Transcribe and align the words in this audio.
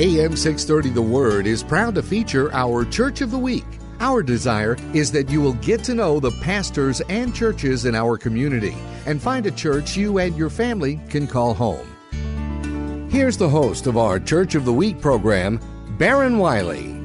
AM 0.00 0.34
630 0.34 0.94
The 0.94 1.02
Word 1.02 1.46
is 1.46 1.62
proud 1.62 1.94
to 1.96 2.02
feature 2.02 2.50
our 2.54 2.86
Church 2.86 3.20
of 3.20 3.30
the 3.30 3.38
Week. 3.38 3.66
Our 3.98 4.22
desire 4.22 4.78
is 4.94 5.12
that 5.12 5.28
you 5.28 5.42
will 5.42 5.52
get 5.52 5.84
to 5.84 5.94
know 5.94 6.18
the 6.18 6.30
pastors 6.30 7.02
and 7.10 7.34
churches 7.34 7.84
in 7.84 7.94
our 7.94 8.16
community 8.16 8.74
and 9.04 9.20
find 9.20 9.44
a 9.44 9.50
church 9.50 9.98
you 9.98 10.18
and 10.18 10.34
your 10.38 10.48
family 10.48 11.00
can 11.10 11.26
call 11.26 11.52
home. 11.52 11.86
Here's 13.10 13.36
the 13.36 13.50
host 13.50 13.86
of 13.86 13.98
our 13.98 14.18
Church 14.18 14.54
of 14.54 14.64
the 14.64 14.72
Week 14.72 14.98
program, 15.02 15.60
Baron 15.98 16.38
Wiley. 16.38 16.96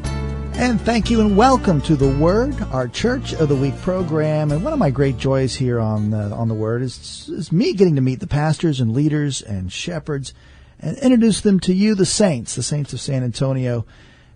And 0.53 0.79
thank 0.79 1.09
you 1.09 1.19
and 1.19 1.35
welcome 1.35 1.81
to 1.81 1.97
the 1.97 2.17
Word, 2.17 2.55
our 2.71 2.87
Church 2.87 3.33
of 3.33 3.49
the 3.49 3.57
Week 3.57 3.75
program. 3.81 4.53
And 4.53 4.63
one 4.63 4.71
of 4.71 4.79
my 4.79 4.89
great 4.89 5.17
joys 5.17 5.53
here 5.53 5.81
on 5.81 6.11
the, 6.11 6.31
on 6.31 6.47
the 6.47 6.53
Word 6.53 6.81
is, 6.81 7.27
is 7.27 7.51
me 7.51 7.73
getting 7.73 7.95
to 7.95 8.01
meet 8.01 8.21
the 8.21 8.27
pastors 8.27 8.79
and 8.79 8.93
leaders 8.93 9.41
and 9.41 9.69
shepherds 9.69 10.33
and 10.79 10.97
introduce 10.97 11.41
them 11.41 11.59
to 11.61 11.73
you, 11.73 11.95
the 11.95 12.05
saints, 12.05 12.55
the 12.55 12.63
saints 12.63 12.93
of 12.93 13.01
San 13.01 13.23
Antonio, 13.23 13.85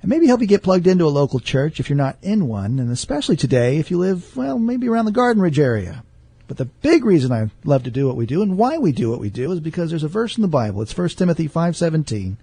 and 0.01 0.09
maybe 0.09 0.27
help 0.27 0.41
you 0.41 0.47
get 0.47 0.63
plugged 0.63 0.87
into 0.87 1.05
a 1.05 1.09
local 1.09 1.39
church 1.39 1.79
if 1.79 1.89
you're 1.89 1.97
not 1.97 2.17
in 2.21 2.47
one, 2.47 2.79
and 2.79 2.91
especially 2.91 3.35
today 3.35 3.77
if 3.77 3.91
you 3.91 3.97
live, 3.97 4.35
well, 4.35 4.57
maybe 4.57 4.87
around 4.87 5.05
the 5.05 5.11
Garden 5.11 5.41
Ridge 5.41 5.59
area. 5.59 6.03
But 6.47 6.57
the 6.57 6.65
big 6.65 7.05
reason 7.05 7.31
I 7.31 7.51
love 7.63 7.83
to 7.83 7.91
do 7.91 8.07
what 8.07 8.15
we 8.15 8.25
do 8.25 8.41
and 8.41 8.57
why 8.57 8.79
we 8.79 8.91
do 8.91 9.11
what 9.11 9.19
we 9.19 9.29
do 9.29 9.51
is 9.51 9.59
because 9.59 9.91
there's 9.91 10.03
a 10.03 10.07
verse 10.07 10.35
in 10.35 10.41
the 10.41 10.47
Bible. 10.47 10.81
It's 10.81 10.93
1 10.93 11.09
Timothy 11.09 11.47
5:17, 11.47 12.37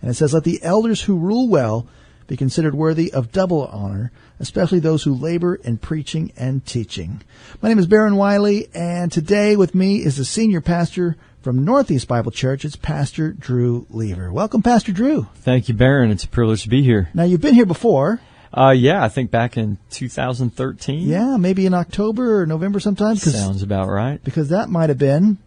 and 0.00 0.10
it 0.10 0.14
says, 0.14 0.34
"Let 0.34 0.42
the 0.42 0.60
elders 0.62 1.02
who 1.02 1.16
rule 1.16 1.48
well 1.48 1.86
be 2.26 2.36
considered 2.36 2.74
worthy 2.74 3.12
of 3.12 3.30
double 3.30 3.66
honor, 3.66 4.10
especially 4.40 4.80
those 4.80 5.04
who 5.04 5.14
labor 5.14 5.54
in 5.54 5.76
preaching 5.76 6.32
and 6.36 6.66
teaching." 6.66 7.20
My 7.60 7.68
name 7.68 7.78
is 7.78 7.86
Baron 7.86 8.16
Wiley, 8.16 8.66
and 8.74 9.12
today 9.12 9.54
with 9.54 9.76
me 9.76 9.98
is 9.98 10.16
the 10.16 10.24
senior 10.24 10.60
pastor 10.60 11.16
from 11.42 11.64
Northeast 11.64 12.06
Bible 12.06 12.30
Church, 12.30 12.64
it's 12.64 12.76
Pastor 12.76 13.32
Drew 13.32 13.86
Leaver. 13.90 14.32
Welcome, 14.32 14.62
Pastor 14.62 14.92
Drew. 14.92 15.26
Thank 15.36 15.68
you, 15.68 15.74
Baron. 15.74 16.10
It's 16.10 16.24
a 16.24 16.28
privilege 16.28 16.62
to 16.62 16.68
be 16.68 16.82
here. 16.82 17.10
Now, 17.14 17.24
you've 17.24 17.40
been 17.40 17.54
here 17.54 17.66
before. 17.66 18.20
Uh, 18.56 18.70
yeah, 18.70 19.02
I 19.02 19.08
think 19.08 19.30
back 19.30 19.56
in 19.56 19.78
2013. 19.90 21.08
Yeah, 21.08 21.36
maybe 21.38 21.66
in 21.66 21.74
October 21.74 22.42
or 22.42 22.46
November 22.46 22.78
sometime. 22.78 23.16
Sounds 23.16 23.62
about 23.62 23.88
right. 23.88 24.22
Because 24.22 24.50
that 24.50 24.68
might 24.68 24.88
have 24.88 24.98
been 24.98 25.38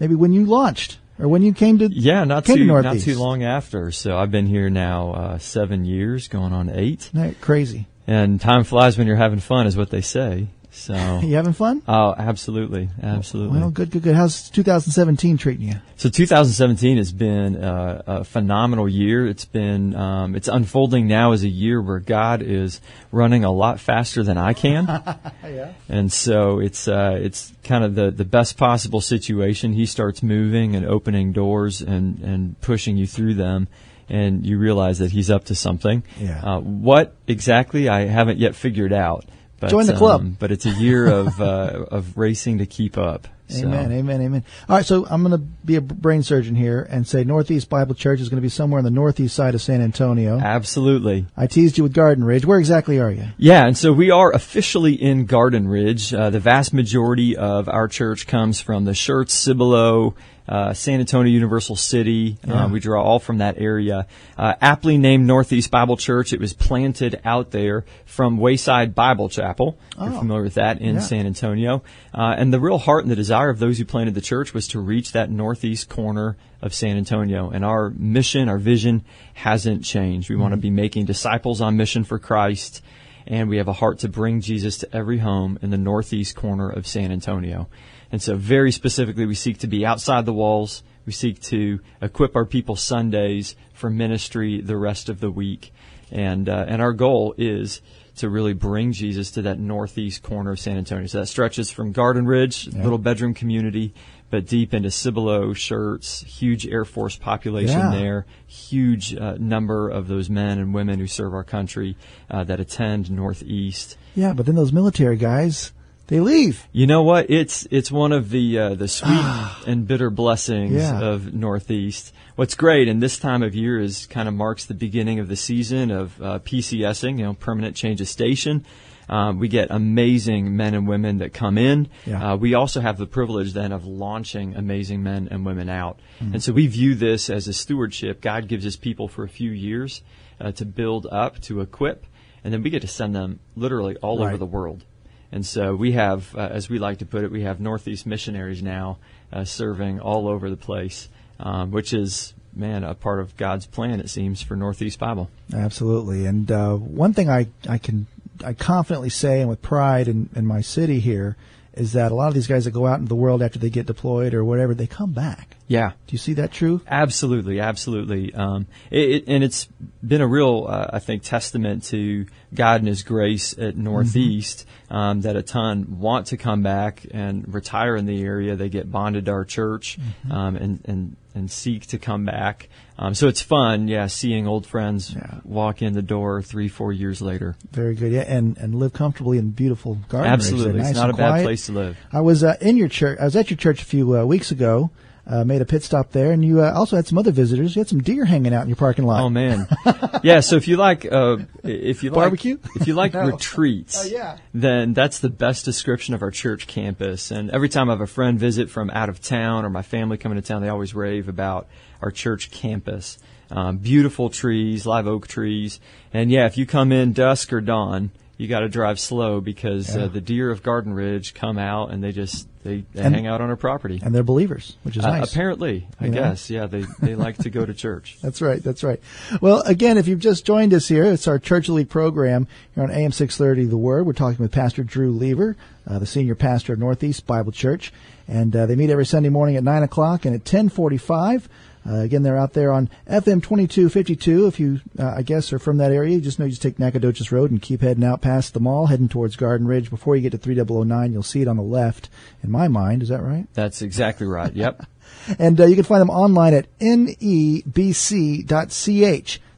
maybe 0.00 0.14
when 0.14 0.32
you 0.32 0.46
launched 0.46 0.98
or 1.18 1.28
when 1.28 1.42
you 1.42 1.52
came 1.52 1.78
to 1.78 1.88
yeah, 1.92 2.24
not 2.24 2.44
too 2.44 2.56
to 2.56 2.82
not 2.82 2.98
too 2.98 3.18
long 3.18 3.44
after. 3.44 3.92
So 3.92 4.16
I've 4.16 4.30
been 4.30 4.46
here 4.46 4.70
now 4.70 5.12
uh, 5.12 5.38
seven 5.38 5.84
years, 5.84 6.28
going 6.28 6.52
on 6.52 6.70
eight. 6.70 7.10
Isn't 7.14 7.40
crazy. 7.40 7.86
And 8.06 8.40
time 8.40 8.64
flies 8.64 8.96
when 8.96 9.06
you're 9.06 9.16
having 9.16 9.40
fun, 9.40 9.66
is 9.66 9.76
what 9.76 9.90
they 9.90 10.00
say. 10.00 10.46
So 10.76 11.20
you 11.22 11.36
having 11.36 11.54
fun? 11.54 11.82
Oh, 11.88 12.14
absolutely, 12.16 12.90
absolutely. 13.02 13.58
Well, 13.58 13.70
good, 13.70 13.90
good, 13.90 14.02
good. 14.02 14.14
How's 14.14 14.50
2017 14.50 15.38
treating 15.38 15.68
you? 15.68 15.74
So 15.96 16.10
2017 16.10 16.98
has 16.98 17.12
been 17.12 17.56
uh, 17.56 18.02
a 18.06 18.24
phenomenal 18.24 18.88
year. 18.88 19.26
It's 19.26 19.46
been 19.46 19.96
um, 19.96 20.36
it's 20.36 20.48
unfolding 20.48 21.08
now 21.08 21.32
as 21.32 21.42
a 21.44 21.48
year 21.48 21.80
where 21.80 21.98
God 21.98 22.42
is 22.42 22.80
running 23.10 23.42
a 23.42 23.50
lot 23.50 23.80
faster 23.80 24.22
than 24.22 24.36
I 24.36 24.52
can. 24.52 24.84
yeah. 25.44 25.72
And 25.88 26.12
so 26.12 26.60
it's 26.60 26.86
uh, 26.86 27.18
it's 27.20 27.52
kind 27.64 27.82
of 27.82 27.94
the 27.94 28.10
the 28.10 28.26
best 28.26 28.58
possible 28.58 29.00
situation. 29.00 29.72
He 29.72 29.86
starts 29.86 30.22
moving 30.22 30.76
and 30.76 30.84
opening 30.84 31.32
doors 31.32 31.80
and 31.80 32.20
and 32.20 32.60
pushing 32.60 32.98
you 32.98 33.06
through 33.06 33.34
them 33.34 33.68
and 34.08 34.46
you 34.46 34.58
realize 34.58 34.98
that 34.98 35.10
he's 35.10 35.30
up 35.30 35.46
to 35.46 35.54
something. 35.54 36.04
Yeah. 36.20 36.40
Uh, 36.40 36.60
what 36.60 37.16
exactly 37.26 37.88
I 37.88 38.02
haven't 38.02 38.38
yet 38.38 38.54
figured 38.54 38.92
out. 38.92 39.24
But, 39.58 39.70
Join 39.70 39.86
the 39.86 39.94
club. 39.94 40.20
Um, 40.20 40.36
but 40.38 40.52
it's 40.52 40.66
a 40.66 40.70
year 40.70 41.06
of 41.06 41.40
uh, 41.40 41.86
of 41.90 42.18
racing 42.18 42.58
to 42.58 42.66
keep 42.66 42.98
up. 42.98 43.28
So. 43.48 43.64
Amen, 43.64 43.92
amen, 43.92 44.20
amen. 44.22 44.44
All 44.68 44.76
right, 44.76 44.84
so 44.84 45.06
I'm 45.08 45.22
going 45.22 45.30
to 45.30 45.46
be 45.64 45.76
a 45.76 45.80
brain 45.80 46.24
surgeon 46.24 46.56
here 46.56 46.82
and 46.90 47.06
say 47.06 47.22
Northeast 47.22 47.68
Bible 47.68 47.94
Church 47.94 48.20
is 48.20 48.28
going 48.28 48.38
to 48.38 48.42
be 48.42 48.48
somewhere 48.48 48.78
on 48.78 48.84
the 48.84 48.90
northeast 48.90 49.36
side 49.36 49.54
of 49.54 49.62
San 49.62 49.80
Antonio. 49.80 50.36
Absolutely. 50.40 51.26
I 51.36 51.46
teased 51.46 51.78
you 51.78 51.84
with 51.84 51.92
Garden 51.92 52.24
Ridge. 52.24 52.44
Where 52.44 52.58
exactly 52.58 52.98
are 52.98 53.10
you? 53.10 53.28
Yeah, 53.38 53.64
and 53.64 53.78
so 53.78 53.92
we 53.92 54.10
are 54.10 54.32
officially 54.32 54.94
in 54.94 55.26
Garden 55.26 55.68
Ridge. 55.68 56.12
Uh, 56.12 56.30
the 56.30 56.40
vast 56.40 56.74
majority 56.74 57.36
of 57.36 57.68
our 57.68 57.86
church 57.86 58.26
comes 58.26 58.60
from 58.60 58.84
the 58.84 58.92
Schertz, 58.92 59.30
Cibolo, 59.30 60.16
uh, 60.48 60.72
San 60.72 61.00
Antonio 61.00 61.32
Universal 61.32 61.76
City. 61.76 62.36
Yeah. 62.46 62.64
Uh, 62.64 62.68
we 62.68 62.80
draw 62.80 63.02
all 63.02 63.18
from 63.18 63.38
that 63.38 63.56
area. 63.58 64.06
Uh, 64.38 64.54
aptly 64.60 64.96
named 64.98 65.26
Northeast 65.26 65.70
Bible 65.70 65.96
Church. 65.96 66.32
It 66.32 66.40
was 66.40 66.52
planted 66.52 67.20
out 67.24 67.50
there 67.50 67.84
from 68.04 68.36
Wayside 68.38 68.94
Bible 68.94 69.28
Chapel. 69.28 69.78
You're 69.98 70.10
Oh. 70.12 70.18
familiar 70.18 70.42
with 70.42 70.54
that 70.54 70.80
in 70.80 70.96
Yeah. 70.96 71.00
San 71.00 71.26
Antonio. 71.26 71.82
Uh, 72.14 72.34
and 72.38 72.52
the 72.52 72.60
real 72.60 72.78
heart 72.78 73.02
and 73.04 73.10
the 73.10 73.16
desire 73.16 73.50
of 73.50 73.58
those 73.58 73.78
who 73.78 73.84
planted 73.84 74.14
the 74.14 74.20
church 74.20 74.54
was 74.54 74.68
to 74.68 74.80
reach 74.80 75.12
that 75.12 75.30
northeast 75.30 75.88
corner 75.88 76.36
of 76.62 76.72
San 76.74 76.96
Antonio. 76.96 77.50
And 77.50 77.64
our 77.64 77.92
mission, 77.96 78.48
our 78.48 78.58
vision 78.58 79.02
hasn't 79.34 79.84
changed. 79.84 80.30
We 80.30 80.36
want 80.36 80.52
to 80.52 80.56
be 80.56 80.70
making 80.70 81.04
disciples 81.06 81.60
on 81.60 81.76
mission 81.76 82.04
for 82.04 82.18
Christ 82.18 82.82
and 83.28 83.48
we 83.48 83.56
have 83.56 83.66
a 83.66 83.72
heart 83.72 83.98
to 83.98 84.08
bring 84.08 84.40
Jesus 84.40 84.78
to 84.78 84.96
every 84.96 85.18
home 85.18 85.58
in 85.60 85.70
the 85.70 85.76
northeast 85.76 86.36
corner 86.36 86.70
of 86.70 86.86
San 86.86 87.10
Antonio. 87.10 87.66
And 88.12 88.22
so 88.22 88.36
very 88.36 88.72
specifically, 88.72 89.26
we 89.26 89.34
seek 89.34 89.58
to 89.58 89.66
be 89.66 89.84
outside 89.84 90.26
the 90.26 90.32
walls. 90.32 90.82
We 91.04 91.12
seek 91.12 91.40
to 91.42 91.80
equip 92.00 92.36
our 92.36 92.44
people 92.44 92.76
Sundays 92.76 93.56
for 93.74 93.90
ministry 93.90 94.60
the 94.60 94.76
rest 94.76 95.08
of 95.08 95.20
the 95.20 95.30
week. 95.30 95.72
And, 96.10 96.48
uh, 96.48 96.66
and 96.68 96.80
our 96.80 96.92
goal 96.92 97.34
is 97.36 97.80
to 98.16 98.30
really 98.30 98.54
bring 98.54 98.92
Jesus 98.92 99.32
to 99.32 99.42
that 99.42 99.58
northeast 99.58 100.22
corner 100.22 100.52
of 100.52 100.60
San 100.60 100.78
Antonio. 100.78 101.06
So 101.06 101.20
that 101.20 101.26
stretches 101.26 101.70
from 101.70 101.92
Garden 101.92 102.26
Ridge, 102.26 102.66
little 102.68 102.96
bedroom 102.98 103.34
community, 103.34 103.92
but 104.30 104.46
deep 104.46 104.72
into 104.72 104.90
Cibolo, 104.90 105.52
Schertz, 105.52 106.24
huge 106.24 106.66
Air 106.66 106.84
Force 106.84 107.16
population 107.16 107.78
Yeah. 107.78 107.90
there, 107.90 108.26
huge 108.46 109.14
uh, 109.14 109.36
number 109.38 109.88
of 109.88 110.08
those 110.08 110.30
men 110.30 110.58
and 110.58 110.72
women 110.72 110.98
who 110.98 111.06
serve 111.06 111.34
our 111.34 111.44
country 111.44 111.96
uh, 112.30 112.42
that 112.44 112.58
attend 112.58 113.10
Northeast. 113.10 113.98
Yeah, 114.14 114.32
but 114.32 114.46
then 114.46 114.54
those 114.54 114.72
military 114.72 115.16
guys, 115.16 115.72
they 116.08 116.20
leave. 116.20 116.66
You 116.72 116.86
know 116.86 117.02
what? 117.02 117.30
It's 117.30 117.66
it's 117.70 117.90
one 117.90 118.12
of 118.12 118.30
the 118.30 118.58
uh, 118.58 118.74
the 118.74 118.88
sweet 118.98 119.24
and 119.66 119.86
bitter 119.86 120.10
blessings 120.10 120.72
Yeah. 120.74 121.00
of 121.00 121.34
Northeast. 121.34 122.12
What's 122.36 122.54
great, 122.54 122.88
and 122.88 123.02
this 123.02 123.18
time 123.18 123.42
of 123.42 123.54
year 123.54 123.80
is 123.80 124.06
kind 124.06 124.28
of 124.28 124.34
marks 124.34 124.66
the 124.66 124.74
beginning 124.74 125.18
of 125.20 125.28
the 125.28 125.36
season 125.36 125.90
of 125.90 126.20
uh, 126.22 126.38
PCSing, 126.40 127.18
you 127.18 127.24
know, 127.24 127.34
permanent 127.34 127.76
change 127.76 128.00
of 128.00 128.08
station. 128.08 128.64
Um, 129.08 129.38
we 129.38 129.46
get 129.46 129.70
amazing 129.70 130.56
men 130.56 130.74
and 130.74 130.88
women 130.88 131.18
that 131.18 131.32
come 131.32 131.56
in. 131.58 131.88
Yeah. 132.04 132.32
Uh, 132.32 132.36
we 132.36 132.54
also 132.54 132.80
have 132.80 132.98
the 132.98 133.06
privilege 133.06 133.52
then 133.52 133.70
of 133.70 133.86
launching 133.86 134.56
amazing 134.56 135.02
men 135.04 135.28
and 135.30 135.46
women 135.46 135.68
out. 135.68 136.00
And 136.18 136.42
so 136.42 136.52
we 136.52 136.66
view 136.66 136.96
this 136.96 137.30
as 137.30 137.46
a 137.46 137.52
stewardship. 137.52 138.20
God 138.20 138.48
gives 138.48 138.66
us 138.66 138.74
people 138.74 139.06
for 139.06 139.22
a 139.22 139.28
few 139.28 139.52
years 139.52 140.02
uh, 140.40 140.50
to 140.52 140.64
build 140.64 141.06
up, 141.10 141.40
to 141.42 141.60
equip, 141.60 142.04
and 142.42 142.52
then 142.52 142.62
we 142.64 142.70
get 142.70 142.82
to 142.82 142.88
send 142.88 143.14
them 143.14 143.38
literally 143.54 143.96
all 143.98 144.22
over 144.22 144.36
the 144.36 144.44
world. 144.46 144.84
And 145.32 145.44
so 145.44 145.74
we 145.74 145.92
have, 145.92 146.34
uh, 146.36 146.48
as 146.50 146.68
we 146.68 146.78
like 146.78 146.98
to 146.98 147.06
put 147.06 147.24
it, 147.24 147.30
we 147.30 147.42
have 147.42 147.60
Northeast 147.60 148.06
missionaries 148.06 148.62
now 148.62 148.98
uh, 149.32 149.44
serving 149.44 150.00
all 150.00 150.28
over 150.28 150.48
the 150.48 150.56
place, 150.56 151.08
um, 151.40 151.70
which 151.70 151.92
is, 151.92 152.32
man, 152.54 152.84
a 152.84 152.94
part 152.94 153.20
of 153.20 153.36
God's 153.36 153.66
plan, 153.66 154.00
it 154.00 154.08
seems, 154.08 154.40
for 154.42 154.56
Northeast 154.56 154.98
Bible. 154.98 155.28
Absolutely. 155.52 156.26
And 156.26 156.50
uh, 156.50 156.74
one 156.74 157.12
thing 157.12 157.28
I, 157.28 157.48
I 157.68 157.78
can 157.78 158.06
I 158.44 158.52
confidently 158.52 159.10
say, 159.10 159.40
and 159.40 159.48
with 159.48 159.62
pride 159.62 160.08
in, 160.08 160.28
in 160.34 160.46
my 160.46 160.60
city 160.60 161.00
here, 161.00 161.36
is 161.74 161.92
that 161.92 162.12
a 162.12 162.14
lot 162.14 162.28
of 162.28 162.34
these 162.34 162.46
guys 162.46 162.64
that 162.64 162.70
go 162.70 162.86
out 162.86 162.98
into 162.98 163.08
the 163.08 163.14
world 163.14 163.42
after 163.42 163.58
they 163.58 163.70
get 163.70 163.86
deployed 163.86 164.34
or 164.34 164.44
whatever, 164.44 164.74
they 164.74 164.86
come 164.86 165.12
back. 165.12 165.56
Yeah. 165.68 165.90
Do 166.06 166.12
you 166.12 166.18
see 166.18 166.34
that 166.34 166.52
true? 166.52 166.80
Absolutely, 166.86 167.60
absolutely. 167.60 168.32
Um, 168.34 168.66
it, 168.90 169.10
it, 169.10 169.24
and 169.26 169.42
it's 169.42 169.66
been 170.06 170.20
a 170.20 170.26
real, 170.26 170.66
uh, 170.68 170.86
I 170.92 170.98
think, 171.00 171.22
testament 171.22 171.84
to 171.84 172.26
God 172.54 172.80
and 172.80 172.88
His 172.88 173.02
grace 173.02 173.56
at 173.58 173.76
Northeast 173.76 174.66
um, 174.90 175.22
that 175.22 175.34
a 175.36 175.42
ton 175.42 175.98
want 175.98 176.28
to 176.28 176.36
come 176.36 176.62
back 176.62 177.04
and 177.10 177.52
retire 177.52 177.96
in 177.96 178.06
the 178.06 178.22
area. 178.22 178.54
They 178.54 178.68
get 178.68 178.90
bonded 178.90 179.24
to 179.26 179.32
our 179.32 179.44
church 179.44 179.98
um, 180.30 180.56
and, 180.56 180.80
and 180.84 181.16
and 181.34 181.50
seek 181.50 181.86
to 181.88 181.98
come 181.98 182.24
back. 182.24 182.70
Um, 182.98 183.14
so 183.14 183.28
it's 183.28 183.42
fun, 183.42 183.88
yeah, 183.88 184.06
seeing 184.06 184.46
old 184.46 184.66
friends 184.66 185.14
Yeah. 185.14 185.40
walk 185.44 185.82
in 185.82 185.92
the 185.92 186.00
door 186.00 186.40
three, 186.40 186.68
four 186.68 186.94
years 186.94 187.20
later. 187.20 187.56
Very 187.72 187.94
good. 187.94 188.10
Yeah, 188.10 188.22
and 188.22 188.56
and 188.56 188.74
live 188.74 188.94
comfortably 188.94 189.36
in 189.36 189.50
beautiful 189.50 189.98
gardens. 190.08 190.32
Absolutely, 190.32 190.80
Nice 190.80 190.90
it's 190.90 190.98
not 190.98 191.10
a 191.10 191.12
bad 191.12 191.42
place 191.42 191.66
to 191.66 191.72
live. 191.72 191.98
I 192.10 192.22
was 192.22 192.42
uh, 192.42 192.56
in 192.62 192.78
your 192.78 192.88
church. 192.88 193.18
I 193.20 193.24
was 193.24 193.36
at 193.36 193.50
your 193.50 193.58
church 193.58 193.82
a 193.82 193.84
few 193.84 194.16
uh, 194.16 194.24
weeks 194.24 194.50
ago. 194.50 194.90
Uh, 195.26 195.42
made 195.44 195.60
a 195.60 195.64
pit 195.64 195.82
stop 195.82 196.12
there, 196.12 196.30
and 196.32 196.44
you 196.44 196.62
uh, 196.62 196.72
also 196.72 196.94
had 196.96 197.06
some 197.06 197.18
other 197.18 197.32
visitors. 197.32 197.74
You 197.74 197.80
had 197.80 197.88
some 197.88 198.00
deer 198.00 198.24
hanging 198.24 198.54
out 198.54 198.62
in 198.62 198.68
your 198.68 198.76
parking 198.76 199.04
lot. 199.04 199.22
Oh 199.22 199.28
man, 199.28 199.66
yeah. 200.22 200.40
So 200.40 200.56
if 200.56 200.68
you 200.68 200.76
like, 200.76 201.04
uh, 201.10 201.38
if 201.64 202.02
you 202.04 202.10
Barbecue? 202.12 202.58
like, 202.62 202.76
if 202.76 202.86
you 202.86 202.94
like 202.94 203.12
No. 203.14 203.26
retreats, 203.26 204.04
Oh, 204.04 204.08
yeah. 204.08 204.38
then 204.54 204.94
that's 204.94 205.18
the 205.18 205.28
best 205.30 205.64
description 205.64 206.14
of 206.14 206.22
our 206.22 206.30
church 206.30 206.66
campus. 206.66 207.30
And 207.30 207.50
every 207.50 207.68
time 207.68 207.88
I 207.88 207.94
have 207.94 208.00
a 208.00 208.06
friend 208.06 208.38
visit 208.38 208.70
from 208.70 208.88
out 208.90 209.08
of 209.08 209.20
town 209.20 209.64
or 209.64 209.70
my 209.70 209.82
family 209.82 210.16
coming 210.16 210.36
to 210.40 210.42
town, 210.46 210.62
they 210.62 210.68
always 210.68 210.94
rave 210.94 211.28
about 211.28 211.66
our 212.02 212.10
church 212.10 212.50
campus. 212.50 213.18
Um, 213.50 213.76
beautiful 213.78 214.28
trees, 214.28 214.86
live 214.86 215.06
oak 215.06 215.28
trees, 215.28 215.78
and 216.12 216.30
yeah, 216.32 216.46
if 216.46 216.58
you 216.58 216.66
come 216.66 216.90
in 216.90 217.12
dusk 217.12 217.52
or 217.52 217.60
dawn, 217.60 218.10
you 218.38 218.48
got 218.48 218.60
to 218.60 218.68
drive 218.68 219.00
slow 219.00 219.40
because 219.40 219.94
Yeah. 219.94 220.02
uh, 220.04 220.08
the 220.08 220.20
deer 220.20 220.50
of 220.50 220.62
Garden 220.62 220.92
Ridge 220.92 221.32
come 221.34 221.56
out 221.58 221.90
and 221.90 222.02
they 222.04 222.12
just 222.12 222.46
they, 222.64 222.84
they 222.94 223.02
And- 223.02 223.14
hang 223.14 223.26
out 223.28 223.40
on 223.40 223.48
our 223.48 223.54
property. 223.56 224.00
and 224.02 224.12
they're 224.12 224.24
believers, 224.24 224.76
which 224.82 224.96
is 224.96 225.04
Uh, 225.04 225.18
nice. 225.20 225.30
apparently, 225.32 225.86
I 226.00 226.06
You 226.06 226.10
know? 226.10 226.20
guess, 226.20 226.50
yeah, 226.50 226.66
they 226.66 226.84
they 227.00 227.14
like 227.14 227.38
to 227.38 227.50
go 227.50 227.64
to 227.64 227.72
church. 227.72 228.18
That's 228.22 228.42
right. 228.42 228.60
That's 228.62 228.82
right. 228.82 229.00
Well, 229.40 229.62
again, 229.66 229.98
if 229.98 230.08
you've 230.08 230.18
just 230.20 230.44
joined 230.44 230.74
us 230.74 230.88
here, 230.88 231.04
it's 231.04 231.28
our 231.28 231.38
Church 231.38 231.68
Week 231.68 231.88
program 231.88 232.48
here 232.74 232.82
on 232.84 232.90
AM 232.90 233.12
630 233.12 233.66
The 233.70 233.76
Word. 233.76 234.04
We're 234.06 234.12
talking 234.14 234.42
with 234.42 234.50
Pastor 234.52 234.82
Drew 234.82 235.12
Leaver, 235.12 235.56
uh, 235.86 235.98
the 236.00 236.06
senior 236.06 236.34
pastor 236.34 236.72
of 236.72 236.78
Northeast 236.80 237.24
Bible 237.26 237.52
Church. 237.52 237.92
And 238.28 238.54
uh, 238.56 238.66
they 238.66 238.74
meet 238.74 238.90
every 238.90 239.06
Sunday 239.06 239.28
morning 239.28 239.54
at 239.56 239.62
9 239.62 239.84
o'clock 239.84 240.24
and 240.24 240.34
at 240.34 240.40
1045. 240.40 241.48
Uh, 241.88 242.00
again, 242.00 242.22
they're 242.22 242.38
out 242.38 242.52
there 242.52 242.72
on 242.72 242.88
FM 243.08 243.42
2252. 243.42 244.46
If 244.46 244.58
you, 244.58 244.80
uh, 244.98 245.14
I 245.16 245.22
guess, 245.22 245.52
are 245.52 245.58
from 245.58 245.78
that 245.78 245.92
area, 245.92 246.14
you 246.14 246.20
just 246.20 246.38
know 246.38 246.44
you 246.44 246.50
just 246.50 246.62
take 246.62 246.78
Nacogdoches 246.78 247.30
Road 247.30 247.50
and 247.50 247.62
keep 247.62 247.80
heading 247.80 248.04
out 248.04 248.20
past 248.20 248.54
the 248.54 248.60
mall, 248.60 248.86
heading 248.86 249.08
towards 249.08 249.36
Garden 249.36 249.66
Ridge. 249.66 249.90
Before 249.90 250.16
you 250.16 250.22
get 250.22 250.32
to 250.32 250.38
3009, 250.38 251.12
you'll 251.12 251.22
see 251.22 251.42
it 251.42 251.48
on 251.48 251.56
the 251.56 251.62
left, 251.62 252.08
in 252.42 252.50
my 252.50 252.68
mind. 252.68 253.02
Is 253.02 253.08
that 253.10 253.22
right? 253.22 253.46
That's 253.54 253.82
exactly 253.82 254.26
right. 254.26 254.52
Yep. 254.54 254.86
And 255.38 255.60
uh, 255.60 255.66
you 255.66 255.74
can 255.76 255.84
find 255.84 256.00
them 256.00 256.10
online 256.10 256.54
at 256.54 256.66
nebc.ch. 256.78 257.70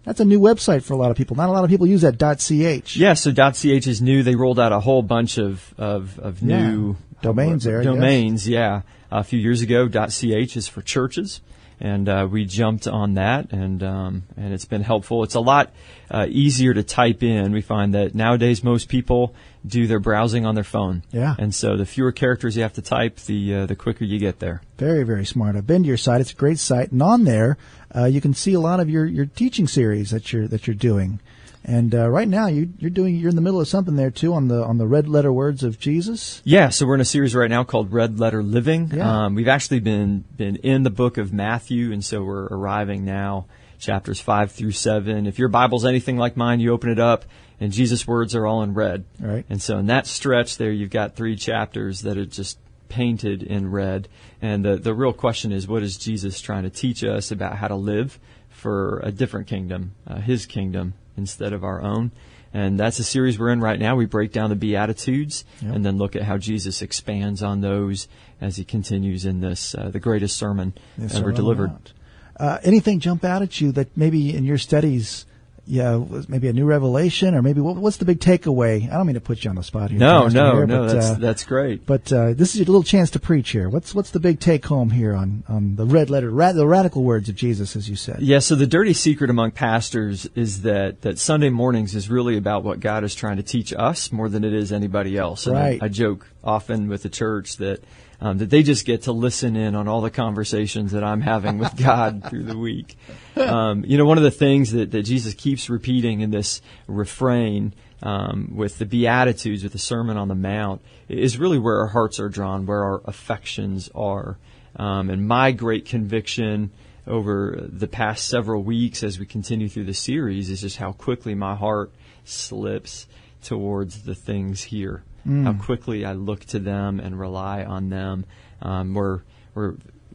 That's 0.05 0.21
a 0.21 0.25
new 0.25 0.41
website 0.41 0.83
for 0.83 0.95
a 0.95 0.97
lot 0.97 1.11
of 1.11 1.17
people. 1.17 1.37
Not 1.37 1.49
a 1.49 1.53
lot 1.53 1.65
of 1.65 1.71
people 1.71 1.87
use 1.87 2.03
that 2.03 2.19
.ch. 2.39 2.97
Yeah, 2.97 3.15
so 3.15 3.33
.ch 3.33 3.65
is 3.87 4.01
new. 4.01 4.23
They 4.23 4.35
rolled 4.35 4.59
out 4.59 4.73
a 4.73 4.81
whole 4.81 5.03
bunch 5.03 5.39
of 5.39 5.75
of, 5.77 6.19
of 6.19 6.43
Yeah. 6.43 6.69
new 6.71 6.97
Domains 7.23 7.65
there. 7.65 7.83
Domains, 7.83 8.49
yeah. 8.49 8.83
A 9.11 9.25
few 9.25 9.39
years 9.39 9.63
ago, 9.63 9.89
.ch 9.89 10.25
is 10.57 10.69
for 10.69 10.83
churches, 10.83 11.41
and 11.81 12.09
uh, 12.09 12.29
we 12.31 12.45
jumped 12.45 12.87
on 12.87 13.15
that, 13.15 13.53
and 13.53 13.83
um, 13.83 14.23
and 14.37 14.53
it's 14.53 14.65
been 14.65 14.83
helpful. 14.83 15.23
It's 15.25 15.35
a 15.35 15.41
lot 15.41 15.73
uh, 16.11 16.27
easier 16.29 16.75
to 16.75 16.83
type 16.83 17.23
in. 17.23 17.53
We 17.53 17.61
find 17.61 17.95
that 17.95 18.15
nowadays 18.15 18.65
most 18.65 18.89
people 18.89 19.35
do 19.67 19.87
their 19.87 20.01
browsing 20.01 20.47
on 20.47 20.55
their 20.55 20.65
phone. 20.65 21.03
Yeah. 21.11 21.35
And 21.39 21.55
so 21.55 21.77
the 21.77 21.87
fewer 21.87 22.13
characters 22.13 22.57
you 22.57 22.63
have 22.63 22.75
to 22.75 22.83
type, 22.83 23.17
the 23.21 23.55
uh, 23.55 23.67
the 23.67 23.77
quicker 23.77 24.05
you 24.05 24.19
get 24.19 24.39
there. 24.39 24.63
Very, 24.77 25.05
very 25.05 25.25
smart. 25.25 25.57
I've 25.57 25.67
been 25.67 25.83
to 25.83 25.89
your 25.89 25.97
site. 25.97 26.21
It's 26.21 26.33
a 26.33 26.37
great 26.37 26.59
site, 26.59 26.93
and 26.93 27.03
on 27.03 27.25
there, 27.25 27.59
uh, 27.95 28.05
you 28.05 28.21
can 28.21 28.35
see 28.35 28.55
a 28.55 28.61
lot 28.61 28.81
of 28.81 28.89
your, 28.91 29.07
your 29.07 29.27
teaching 29.27 29.67
series 29.67 30.11
that 30.11 30.33
you're 30.33 30.49
that 30.49 30.67
you're 30.67 30.75
doing. 30.75 31.21
And 31.69 31.94
uh, 31.94 32.09
right 32.09 32.26
now, 32.26 32.47
you, 32.47 32.70
you're 32.79 32.88
doing 32.88 33.17
you're 33.17 33.29
in 33.29 33.37
the 33.37 33.43
middle 33.43 33.61
of 33.61 33.69
something 33.69 33.94
there 33.94 34.11
too 34.11 34.32
on 34.32 34.49
the 34.49 34.65
on 34.65 34.79
the 34.79 34.87
red 34.87 35.06
letter 35.06 35.31
words 35.31 35.62
of 35.62 35.79
Jesus. 35.79 36.41
Yeah, 36.43 36.70
so 36.70 36.87
we're 36.87 36.94
in 36.94 37.03
a 37.03 37.05
series 37.05 37.35
right 37.35 37.50
now 37.50 37.62
called 37.62 37.93
Red 37.93 38.19
Letter 38.19 38.43
Living. 38.43 38.91
Yeah. 38.91 39.26
Um, 39.26 39.35
we've 39.35 39.49
actually 39.49 39.81
been 39.81 40.25
been 40.35 40.56
in 40.56 40.82
the 40.82 40.91
book 40.91 41.19
of 41.19 41.31
Matthew, 41.31 41.93
and 41.93 42.03
so 42.03 42.23
we're 42.23 42.47
arriving 42.47 43.05
now, 43.05 43.49
chapters 43.79 44.19
five 44.19 44.50
through 44.50 44.73
seven. 44.73 45.26
If 45.26 45.38
your 45.38 45.50
Bible's 45.50 45.85
anything 45.85 46.17
like 46.17 46.38
mine, 46.38 46.61
you 46.61 46.73
open 46.73 46.88
it 46.88 46.99
up, 46.99 47.26
and 47.61 47.71
Jesus' 47.71 48.06
words 48.06 48.35
are 48.35 48.47
all 48.47 48.62
in 48.62 48.73
red. 48.73 49.05
Right. 49.21 49.44
And 49.50 49.61
so 49.61 49.76
in 49.76 49.88
that 49.88 50.06
stretch 50.06 50.56
there, 50.56 50.73
you've 50.73 50.88
got 50.88 51.17
three 51.17 51.37
chapters 51.37 52.00
that 52.00 52.17
are 52.17 52.25
just 52.25 52.59
painted 52.88 53.43
in 53.43 53.71
red. 53.71 54.09
And 54.41 54.64
the 54.64 54.76
the 54.76 54.94
real 54.94 55.12
question 55.12 55.53
is, 55.53 55.69
what 55.69 55.82
is 55.82 55.99
Jesus 55.99 56.41
trying 56.41 56.62
to 56.62 56.71
teach 56.71 57.05
us 57.05 57.31
about 57.31 57.56
how 57.56 57.69
to 57.69 57.76
live 57.76 58.19
for 58.59 59.01
a 59.01 59.11
different 59.13 59.47
kingdom, 59.47 59.93
uh, 60.07 60.17
His 60.21 60.47
kingdom 60.47 60.95
instead 61.17 61.53
of 61.53 61.65
our 61.65 61.81
own? 61.83 62.11
And 62.53 62.81
that's 62.81 62.99
a 62.99 63.05
series 63.05 63.39
we're 63.39 63.51
in 63.51 63.61
right 63.61 63.79
now. 63.79 63.95
We 63.95 64.07
break 64.07 64.33
down 64.33 64.49
the 64.51 64.57
Beatitudes 64.57 65.45
Yep. 65.63 65.75
and 65.75 65.85
then 65.85 65.99
look 65.99 66.17
at 66.17 66.23
how 66.23 66.39
Jesus 66.39 66.81
expands 66.81 67.43
on 67.43 67.61
those 67.61 68.09
as 68.41 68.57
he 68.57 68.65
continues 68.65 69.27
in 69.27 69.41
this, 69.41 69.75
uh, 69.75 69.91
the 69.91 70.01
greatest 70.01 70.39
sermon 70.39 70.73
The 70.97 71.05
ever 71.05 71.15
Sermon 71.15 71.35
delivered. 71.35 71.93
Uh, 72.41 72.59
anything 72.63 73.01
jump 73.01 73.23
out 73.25 73.43
at 73.43 73.61
you 73.61 73.71
that 73.73 73.95
maybe 73.97 74.35
in 74.35 74.45
your 74.45 74.57
studies, 74.59 75.27
yeah, 75.69 76.03
maybe 76.29 76.49
a 76.49 76.53
new 76.53 76.65
revelation, 76.65 77.35
or 77.35 77.43
maybe 77.43 77.61
what, 77.61 77.76
what's 77.76 77.99
the 77.99 78.05
big 78.05 78.20
takeaway? 78.20 78.91
I 78.91 78.97
don't 78.97 79.06
mean 79.06 79.15
to 79.15 79.20
put 79.20 79.44
you 79.44 79.50
on 79.50 79.56
the 79.56 79.62
spot 79.62 79.91
here. 79.91 79.99
No, 80.00 80.26
no, 80.29 80.56
here, 80.56 80.67
no, 80.67 80.87
but, 80.87 80.93
that's, 80.94 81.06
uh, 81.06 81.15
that's 81.15 81.44
great. 81.44 81.85
But 81.85 82.12
uh, 82.12 82.32
this 82.32 82.55
is 82.55 82.61
your 82.61 82.67
little 82.67 82.82
chance 82.82 83.11
to 83.11 83.20
preach 83.20 83.50
here. 83.50 83.69
What's 83.69 83.94
what's 83.94 84.11
the 84.11 84.20
big 84.20 84.41
take 84.41 84.65
home 84.65 84.91
here 84.91 85.15
on, 85.15 85.44
on 85.49 85.76
the 85.76 85.85
red 85.85 86.09
letter, 86.11 86.31
ra- 86.31 86.53
the 86.53 86.67
radical 86.67 87.05
words 87.05 87.29
of 87.29 87.37
Jesus, 87.37 87.76
as 87.76 87.88
you 87.88 87.97
said? 87.97 88.20
Yeah, 88.20 88.38
so 88.38 88.55
the 88.55 88.67
dirty 88.67 88.94
secret 88.94 89.29
among 89.31 89.50
pastors 89.53 90.26
is 90.35 90.62
that, 90.62 91.03
that 91.03 91.19
Sunday 91.19 91.50
mornings 91.50 91.94
is 91.94 92.09
really 92.09 92.37
about 92.37 92.64
what 92.64 92.81
God 92.81 93.05
is 93.05 93.14
trying 93.14 93.37
to 93.37 93.43
teach 93.43 93.73
us 93.75 94.11
more 94.11 94.29
than 94.29 94.44
it 94.44 94.55
is 94.55 94.73
anybody 94.73 95.17
else. 95.19 95.47
And 95.47 95.55
Right. 95.56 95.82
I, 95.82 95.87
I 95.87 95.88
joke 95.88 96.26
often 96.43 96.88
with 96.88 97.03
the 97.03 97.11
church 97.11 97.56
that 97.59 97.82
um, 98.20 98.38
that 98.38 98.50
they 98.50 98.62
just 98.62 98.85
get 98.85 99.03
to 99.03 99.12
listen 99.12 99.56
in 99.56 99.75
on 99.75 99.87
all 99.87 100.00
the 100.00 100.11
conversations 100.11 100.93
that 100.93 101.05
I'm 101.05 101.20
having 101.20 101.59
with 101.59 101.76
God 101.82 102.25
through 102.29 102.44
the 102.44 102.59
week. 102.59 102.97
Um, 103.37 103.85
you 103.85 103.97
know, 103.97 104.05
one 104.05 104.19
of 104.19 104.25
the 104.25 104.31
things 104.31 104.73
that, 104.73 104.91
that 104.91 105.03
Jesus 105.03 105.35
keeps 105.35 105.70
repeating 105.70 106.20
in 106.20 106.31
this 106.31 106.61
refrain 106.87 107.75
um, 108.03 108.53
with 108.55 108.79
the 108.79 108.87
Beatitudes, 108.87 109.62
with 109.62 109.73
the 109.73 109.79
Sermon 109.79 110.17
on 110.17 110.29
the 110.29 110.35
Mount, 110.35 110.82
is 111.09 111.38
really 111.38 111.59
where 111.59 111.81
our 111.81 111.88
hearts 111.88 112.19
are 112.20 112.29
drawn, 112.29 112.67
where 112.67 112.82
our 112.82 113.03
affections 113.05 113.91
are. 113.94 114.38
Um, 114.76 115.11
and 115.11 115.26
my 115.26 115.53
great 115.53 115.87
conviction 115.87 116.71
over 117.06 117.67
the 117.69 117.88
past 117.88 118.29
several 118.29 118.62
weeks 118.62 119.03
as 119.03 119.19
we 119.19 119.26
continue 119.26 119.69
through 119.69 119.85
the 119.85 119.94
series 119.94 120.50
is 120.50 120.61
just 120.61 120.76
how 120.76 120.93
quickly 120.93 121.35
my 121.35 121.55
heart 121.55 121.91
slips 122.25 123.06
towards 123.43 124.03
the 124.03 124.14
things 124.14 124.64
here. 124.64 125.03
How 125.29 125.53
quickly 125.53 126.05
I 126.05 126.13
look 126.15 126.45
to 126.47 126.59
them 126.59 127.01
and 127.01 127.19
rely 127.19 127.65
on 127.65 127.91
them. 127.91 128.25
Um, 128.63 128.95
we're 128.95 129.21
we're 129.55 129.75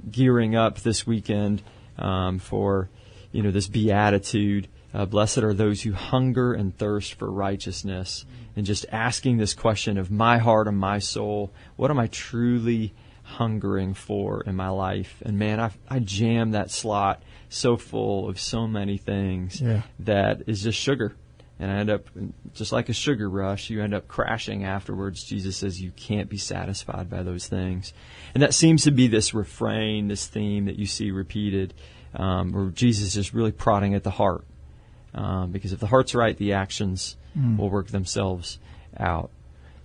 gearing 0.09 0.55
up 0.55 0.79
this 0.79 1.05
weekend 1.05 1.61
um, 1.97 2.39
for 2.39 2.89
you 3.31 3.43
know 3.43 3.51
this 3.51 3.67
beatitude. 3.67 4.67
Uh, 4.93 5.05
blessed 5.05 5.39
are 5.39 5.53
those 5.53 5.81
who 5.81 5.91
hunger 5.93 6.53
and 6.53 6.77
thirst 6.77 7.15
for 7.15 7.31
righteousness, 7.31 8.25
and 8.55 8.65
just 8.65 8.85
asking 8.91 9.37
this 9.37 9.53
question 9.53 9.97
of 9.97 10.11
my 10.11 10.37
heart 10.39 10.67
and 10.67 10.77
my 10.77 10.99
soul: 10.99 11.51
What 11.75 11.89
am 11.91 11.99
I 11.99 12.07
truly 12.07 12.93
hungering 13.23 13.93
for 13.93 14.41
in 14.43 14.55
my 14.55 14.69
life? 14.69 15.21
And 15.25 15.37
man, 15.39 15.59
I 15.59 15.71
I 15.87 15.99
jam 15.99 16.51
that 16.51 16.69
slot 16.71 17.23
so 17.49 17.77
full 17.77 18.27
of 18.27 18.39
so 18.39 18.67
many 18.67 18.97
things 18.97 19.61
Yeah. 19.61 19.83
that 19.99 20.43
is 20.47 20.63
just 20.63 20.79
sugar. 20.79 21.15
And 21.63 21.71
I 21.71 21.75
end 21.75 21.89
up, 21.89 22.09
just 22.53 22.73
like 22.73 22.89
a 22.89 22.93
sugar 22.93 23.29
rush, 23.29 23.69
you 23.69 23.81
end 23.81 23.93
up 23.93 24.09
crashing 24.09 24.65
afterwards. 24.65 25.23
Jesus 25.23 25.55
says 25.55 25.79
you 25.79 25.91
can't 25.91 26.27
be 26.27 26.37
satisfied 26.37 27.09
by 27.09 27.23
those 27.23 27.47
things. 27.47 27.93
And 28.33 28.43
that 28.43 28.53
seems 28.53 28.83
to 28.83 28.91
be 28.91 29.07
this 29.07 29.33
refrain, 29.33 30.09
this 30.09 30.27
theme 30.27 30.65
that 30.65 30.77
you 30.77 30.85
see 30.85 31.09
repeated, 31.09 31.73
um, 32.15 32.51
where 32.51 32.65
Jesus 32.65 33.15
is 33.15 33.33
really 33.33 33.53
prodding 33.53 33.95
at 33.95 34.03
the 34.03 34.11
heart. 34.11 34.43
Um, 35.15 35.51
because 35.51 35.71
if 35.71 35.79
the 35.79 35.87
heart's 35.87 36.13
right, 36.13 36.35
the 36.35 36.51
actions 36.51 37.15
will 37.57 37.69
work 37.69 37.87
themselves 37.87 38.59
out. 38.97 39.31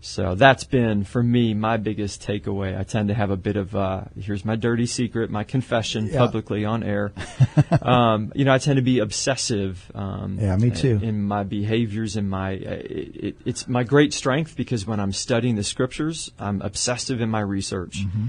So 0.00 0.36
that's 0.36 0.62
been, 0.62 1.02
for 1.02 1.22
me, 1.22 1.54
my 1.54 1.76
biggest 1.76 2.22
takeaway. 2.22 2.78
I 2.78 2.84
tend 2.84 3.08
to 3.08 3.14
have 3.14 3.30
a 3.30 3.36
bit 3.36 3.56
of, 3.56 3.74
uh, 3.74 4.02
here's 4.18 4.44
my 4.44 4.54
dirty 4.54 4.86
secret, 4.86 5.28
my 5.28 5.42
confession 5.42 6.06
Yeah. 6.06 6.18
publicly 6.18 6.64
on 6.64 6.84
air. 6.84 7.12
um, 7.82 8.32
you 8.34 8.44
know, 8.44 8.52
I 8.52 8.58
tend 8.58 8.76
to 8.76 8.82
be 8.82 9.00
obsessive. 9.00 9.90
Um, 9.94 10.38
Yeah, 10.40 10.56
me 10.56 10.70
too. 10.70 11.00
In 11.02 11.24
my 11.24 11.42
behaviors, 11.42 12.16
in 12.16 12.28
my, 12.28 12.54
uh, 12.54 12.70
it, 12.70 13.16
it, 13.16 13.36
it's 13.44 13.66
my 13.66 13.82
great 13.82 14.14
strength 14.14 14.56
because 14.56 14.86
when 14.86 15.00
I'm 15.00 15.12
studying 15.12 15.56
the 15.56 15.64
scriptures, 15.64 16.30
I'm 16.38 16.62
obsessive 16.62 17.20
in 17.20 17.28
my 17.28 17.40
research. 17.40 18.06
Mm-hmm. 18.06 18.26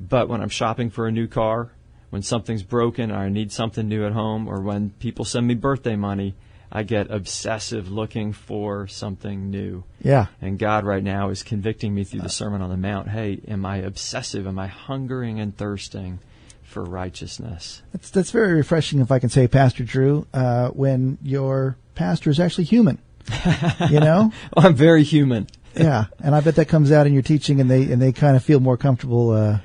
But 0.00 0.28
when 0.28 0.40
I'm 0.40 0.48
shopping 0.48 0.88
for 0.88 1.06
a 1.06 1.12
new 1.12 1.28
car, 1.28 1.72
when 2.08 2.22
something's 2.22 2.62
broken 2.62 3.10
or 3.10 3.16
I 3.16 3.28
need 3.28 3.52
something 3.52 3.86
new 3.86 4.06
at 4.06 4.12
home, 4.12 4.48
or 4.48 4.60
when 4.60 4.90
people 4.98 5.24
send 5.24 5.46
me 5.46 5.54
birthday 5.54 5.96
money, 5.96 6.34
I 6.74 6.84
get 6.84 7.10
obsessive 7.10 7.90
looking 7.90 8.32
for 8.32 8.86
something 8.86 9.50
new. 9.50 9.84
Yeah. 10.02 10.26
And 10.40 10.58
God 10.58 10.84
right 10.84 11.02
now 11.04 11.28
is 11.28 11.42
convicting 11.42 11.94
me 11.94 12.02
through 12.04 12.20
the 12.22 12.30
Sermon 12.30 12.62
on 12.62 12.70
the 12.70 12.78
Mount. 12.78 13.08
Hey, 13.08 13.40
am 13.46 13.66
I 13.66 13.76
obsessive? 13.78 14.46
Am 14.46 14.58
I 14.58 14.68
hungering 14.68 15.38
and 15.38 15.54
thirsting 15.54 16.20
for 16.62 16.82
righteousness? 16.82 17.82
That's 17.92 18.08
that's 18.08 18.30
very 18.30 18.54
refreshing, 18.54 19.00
if 19.00 19.12
I 19.12 19.18
can 19.18 19.28
say, 19.28 19.46
Pastor 19.48 19.84
Drew, 19.84 20.26
uh, 20.32 20.68
when 20.68 21.18
your 21.22 21.76
pastor 21.94 22.30
is 22.30 22.40
actually 22.40 22.64
human. 22.64 22.98
you 23.90 24.00
know, 24.00 24.32
Well, 24.56 24.66
I'm 24.66 24.74
very 24.74 25.02
human. 25.04 25.46
yeah, 25.76 26.06
and 26.20 26.34
I 26.34 26.40
bet 26.40 26.56
that 26.56 26.68
comes 26.68 26.90
out 26.90 27.06
in 27.06 27.12
your 27.12 27.22
teaching, 27.22 27.60
and 27.60 27.70
they 27.70 27.92
and 27.92 28.00
they 28.00 28.12
kind 28.12 28.34
of 28.36 28.42
feel 28.42 28.60
more 28.60 28.76
comfortable. 28.78 29.30
Uh, 29.30 29.58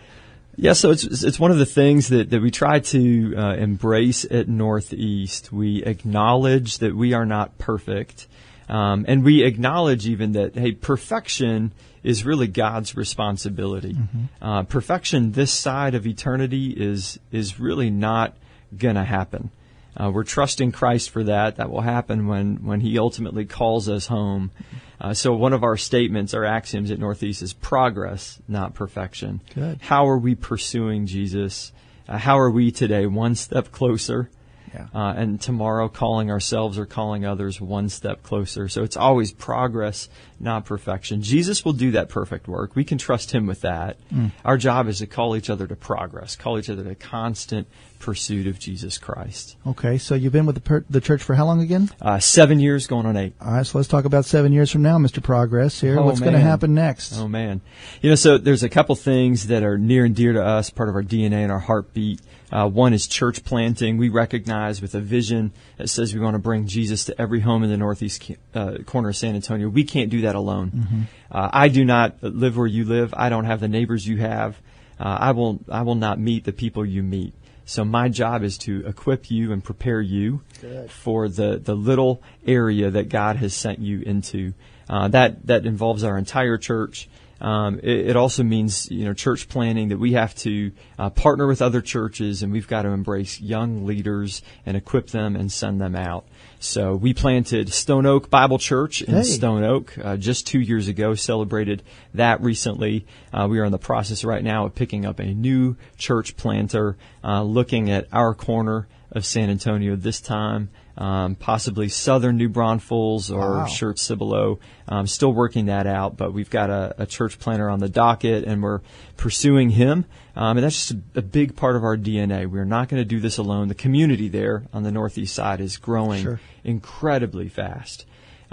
Yeah, 0.59 0.73
so 0.73 0.89
it's 0.89 1.03
it's 1.23 1.39
one 1.39 1.51
of 1.51 1.59
the 1.59 1.67
things 1.67 2.07
that, 2.07 2.31
that 2.31 2.41
we 2.41 2.49
try 2.49 2.79
to 2.79 3.35
uh, 3.37 3.53
embrace 3.53 4.25
at 4.25 4.47
Northeast. 4.47 5.51
We 5.51 5.83
acknowledge 5.83 6.79
that 6.79 6.95
we 6.95 7.13
are 7.13 7.27
not 7.27 7.59
perfect, 7.59 8.27
Um, 8.69 9.05
and 9.07 9.23
we 9.23 9.43
acknowledge 9.43 10.07
even 10.07 10.33
that, 10.33 10.55
hey, 10.55 10.73
perfection 10.73 11.71
is 12.03 12.25
really 12.25 12.47
God's 12.47 12.95
responsibility. 12.97 13.93
Mm-hmm. 13.93 14.23
Uh, 14.41 14.63
perfection 14.63 15.31
this 15.31 15.51
side 15.51 15.95
of 15.95 16.05
eternity 16.05 16.71
is 16.71 17.19
is 17.31 17.59
really 17.59 17.89
not 17.89 18.33
gonna 18.77 19.05
happen. 19.05 19.51
Uh, 19.99 20.11
we're 20.11 20.23
trusting 20.23 20.71
Christ 20.71 21.09
for 21.09 21.23
that. 21.23 21.55
That 21.55 21.69
will 21.71 21.81
happen 21.81 22.27
when 22.27 22.57
when 22.65 22.81
He 22.81 22.99
ultimately 22.99 23.45
calls 23.45 23.89
us 23.89 24.07
home. 24.07 24.51
Uh, 24.99 25.13
so 25.13 25.33
one 25.33 25.53
of 25.53 25.63
our 25.63 25.77
statements, 25.77 26.33
our 26.33 26.45
axioms 26.45 26.91
at 26.91 26.99
Northeast 26.99 27.41
is 27.41 27.53
progress, 27.53 28.39
not 28.47 28.73
perfection. 28.73 29.41
Good. 29.53 29.79
How 29.81 30.07
are 30.09 30.17
we 30.17 30.35
pursuing 30.35 31.05
Jesus? 31.05 31.71
Uh, 32.07 32.17
how 32.17 32.39
are 32.39 32.49
we 32.49 32.71
today 32.71 33.05
one 33.05 33.35
step 33.35 33.71
closer? 33.71 34.29
Yeah. 34.73 34.87
Uh, 34.93 35.13
and 35.15 35.41
tomorrow 35.41 35.87
calling 35.87 36.29
ourselves 36.29 36.77
or 36.77 36.85
calling 36.85 37.25
others 37.25 37.61
one 37.61 37.89
step 37.89 38.21
closer. 38.23 38.67
So 38.67 38.83
it's 38.83 38.97
always 38.97 39.31
progress, 39.31 40.09
not 40.39 40.65
perfection. 40.65 41.21
Jesus 41.21 41.65
will 41.65 41.73
do 41.73 41.91
that 41.91 42.09
perfect 42.09 42.47
work. 42.47 42.75
We 42.75 42.83
can 42.83 42.97
trust 42.97 43.31
Him 43.33 43.47
with 43.47 43.61
that. 43.61 43.97
Our 44.45 44.57
job 44.57 44.87
is 44.87 44.99
to 44.99 45.07
call 45.07 45.35
each 45.35 45.49
other 45.49 45.67
to 45.67 45.75
progress, 45.75 46.35
call 46.35 46.59
each 46.59 46.69
other 46.69 46.83
to 46.83 46.95
constant 46.95 47.67
pursuit 47.99 48.45
of 48.45 48.59
Jesus 48.59 48.99
Christ. 48.99 49.57
Okay, 49.65 49.97
so 49.97 50.13
you've 50.13 50.31
been 50.33 50.45
with 50.45 50.53
the, 50.55 50.61
per- 50.61 50.85
the 50.87 51.01
church 51.01 51.23
for 51.23 51.33
how 51.33 51.45
long 51.45 51.61
again? 51.61 51.89
Uh, 51.99 52.19
seven 52.19 52.59
years 52.59 52.85
going 52.85 53.07
on 53.07 53.17
eight. 53.17 53.33
All 53.41 53.53
right, 53.53 53.65
so 53.65 53.77
let's 53.79 53.87
talk 53.87 54.05
about 54.05 54.25
seven 54.25 54.53
years 54.53 54.69
from 54.71 54.83
now, 54.83 54.99
Mr. 54.99 55.21
Progress. 55.23 55.81
Here, 55.81 55.97
Oh, 55.99 56.03
what's 56.03 56.19
going 56.19 56.33
to 56.33 56.39
happen 56.39 56.75
next? 56.75 57.17
Oh 57.17 57.27
man, 57.27 57.61
you 58.03 58.09
know, 58.11 58.15
so 58.15 58.37
there's 58.37 58.61
a 58.63 58.69
couple 58.69 58.93
things 58.95 59.47
that 59.47 59.63
are 59.63 59.77
near 59.79 60.05
and 60.05 60.15
dear 60.15 60.33
to 60.33 60.43
us, 60.45 60.69
part 60.69 60.89
of 60.89 60.95
our 60.95 61.01
DNA 61.03 61.37
and 61.43 61.51
our 61.51 61.59
heartbeat. 61.59 62.21
Uh, 62.49 62.65
one 62.69 62.93
is 62.93 63.07
church 63.07 63.43
planting. 63.43 63.97
We 63.97 64.07
recognize 64.07 64.81
with 64.81 64.95
a 64.95 65.01
vision 65.01 65.51
that 65.77 65.89
says 65.89 66.13
we 66.13 66.21
want 66.21 66.35
to 66.35 66.39
bring 66.39 66.65
Jesus 66.67 67.03
to 67.05 67.19
every 67.21 67.41
home 67.41 67.61
in 67.63 67.69
the 67.69 67.75
northeast 67.77 68.31
uh, 68.53 68.77
corner 68.85 69.09
of 69.09 69.17
San 69.17 69.35
Antonio. 69.35 69.67
We 69.67 69.83
can't 69.83 70.09
do 70.09 70.21
that 70.21 70.26
alone. 70.35 71.07
Uh, 71.31 71.49
I 71.51 71.67
do 71.67 71.83
not 71.85 72.21
live 72.21 72.57
where 72.57 72.67
you 72.67 72.85
live. 72.85 73.13
I 73.15 73.29
don't 73.29 73.45
have 73.45 73.59
the 73.59 73.67
neighbors 73.67 74.07
you 74.07 74.17
have. 74.17 74.57
Uh, 74.99 75.17
I 75.19 75.31
will. 75.31 75.59
I 75.69 75.83
will 75.83 75.95
not 75.95 76.19
meet 76.19 76.43
the 76.43 76.53
people 76.53 76.85
you 76.85 77.03
meet. 77.03 77.33
So 77.65 77.83
my 77.83 78.07
job 78.07 78.43
is 78.43 78.57
to 78.59 78.87
equip 78.87 79.29
you 79.29 79.51
and 79.51 79.61
prepare 79.61 79.99
you 79.99 80.41
for 80.89 81.27
the, 81.27 81.57
the 81.57 81.75
little 81.75 82.23
area 82.45 82.89
that 82.89 83.09
God 83.09 83.35
has 83.35 83.53
sent 83.53 83.79
you 83.79 84.01
into. 84.01 84.53
Uh, 84.89 85.09
that 85.09 85.45
that 85.47 85.65
involves 85.65 86.03
our 86.03 86.17
entire 86.17 86.57
church. 86.57 87.09
Um, 87.39 87.79
it, 87.83 88.09
it 88.09 88.15
also 88.15 88.43
means 88.43 88.89
you 88.89 89.05
know 89.05 89.13
church 89.13 89.47
planning 89.49 89.89
that 89.89 89.99
we 89.99 90.13
have 90.13 90.33
to 90.35 90.71
uh, 90.97 91.09
partner 91.09 91.47
with 91.47 91.61
other 91.61 91.81
churches 91.81 92.43
and 92.43 92.51
we've 92.51 92.67
got 92.67 92.83
to 92.83 92.89
embrace 92.89 93.39
young 93.39 93.85
leaders 93.85 94.41
and 94.65 94.75
equip 94.75 95.07
them 95.07 95.35
and 95.35 95.51
send 95.51 95.79
them 95.79 95.95
out. 95.95 96.25
So 96.59 96.95
we 96.95 97.13
planted 97.13 97.71
Stone 97.71 98.07
Oak 98.07 98.29
Bible 98.31 98.57
Church 98.57 99.01
in 99.01 99.13
Hey. 99.13 99.23
Stone 99.23 99.63
Oak 99.63 99.95
uh, 100.03 100.17
just 100.17 100.47
two 100.47 100.59
years 100.59 100.87
ago. 100.87 101.13
Celebrated 101.13 101.83
that 102.15 102.41
recently. 102.41 103.05
Uh, 103.31 103.47
we 103.49 103.59
are 103.59 103.65
in 103.65 103.71
the 103.71 103.77
process 103.77 104.23
right 104.23 104.43
now 104.43 104.65
of 104.65 104.73
picking 104.73 105.05
up 105.05 105.19
a 105.19 105.25
new 105.25 105.75
church 105.97 106.35
planter, 106.35 106.97
uh, 107.23 107.43
looking 107.43 107.91
at 107.91 108.07
our 108.11 108.33
corner 108.33 108.87
of 109.11 109.25
San 109.25 109.49
Antonio 109.49 109.95
this 109.95 110.19
time. 110.19 110.69
Um, 110.97 111.35
possibly 111.35 111.89
Southern 111.89 112.37
New 112.37 112.49
Braunfels 112.49 113.29
or 113.29 113.57
Wow. 113.57 113.65
Schertz 113.67 113.99
Cibolo. 113.99 114.59
Um, 114.87 115.05
still 115.05 115.31
working 115.31 115.67
that 115.67 115.85
out, 115.85 116.17
but 116.17 116.33
we've 116.33 116.49
got 116.49 116.71
a, 116.71 116.95
a 116.97 117.05
church 117.05 117.37
planter 117.37 117.69
on 117.69 117.79
the 117.79 117.87
docket 117.89 118.45
and 118.45 118.63
we're 118.63 118.81
pursuing 119.15 119.69
him. 119.69 120.05
Um, 120.35 120.57
and 120.57 120.63
that's 120.63 120.75
just 120.87 120.91
a, 121.15 121.19
a 121.19 121.21
big 121.21 121.55
part 121.55 121.75
of 121.75 121.83
our 121.83 121.95
DNA. 121.97 122.47
We're 122.49 122.65
not 122.65 122.89
going 122.89 122.99
to 122.99 123.05
do 123.05 123.19
this 123.19 123.37
alone. 123.37 123.67
The 123.67 123.75
community 123.75 124.27
there 124.27 124.63
on 124.73 124.81
the 124.81 124.91
northeast 124.91 125.35
side 125.35 125.61
is 125.61 125.77
growing 125.77 126.23
Sure. 126.23 126.39
incredibly 126.63 127.47
fast. 127.47 128.05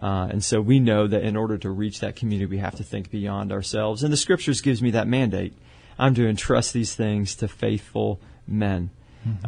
Uh, 0.03 0.29
and 0.31 0.45
so 0.45 0.61
we 0.61 0.81
know 0.81 1.07
that 1.07 1.23
in 1.23 1.37
order 1.37 1.57
to 1.57 1.71
reach 1.71 2.01
that 2.01 2.15
community, 2.17 2.47
we 2.47 2.59
have 2.59 2.75
to 2.75 2.83
think 2.83 3.11
beyond 3.11 3.53
ourselves. 3.53 4.03
And 4.03 4.13
the 4.13 4.17
scriptures 4.19 4.61
gives 4.61 4.83
me 4.83 4.91
that 4.91 5.07
mandate. 5.09 5.55
I'm 5.99 6.15
to 6.17 6.29
entrust 6.29 6.75
these 6.75 6.95
things 6.95 7.37
to 7.37 7.49
faithful 7.49 8.21
men. 8.47 8.91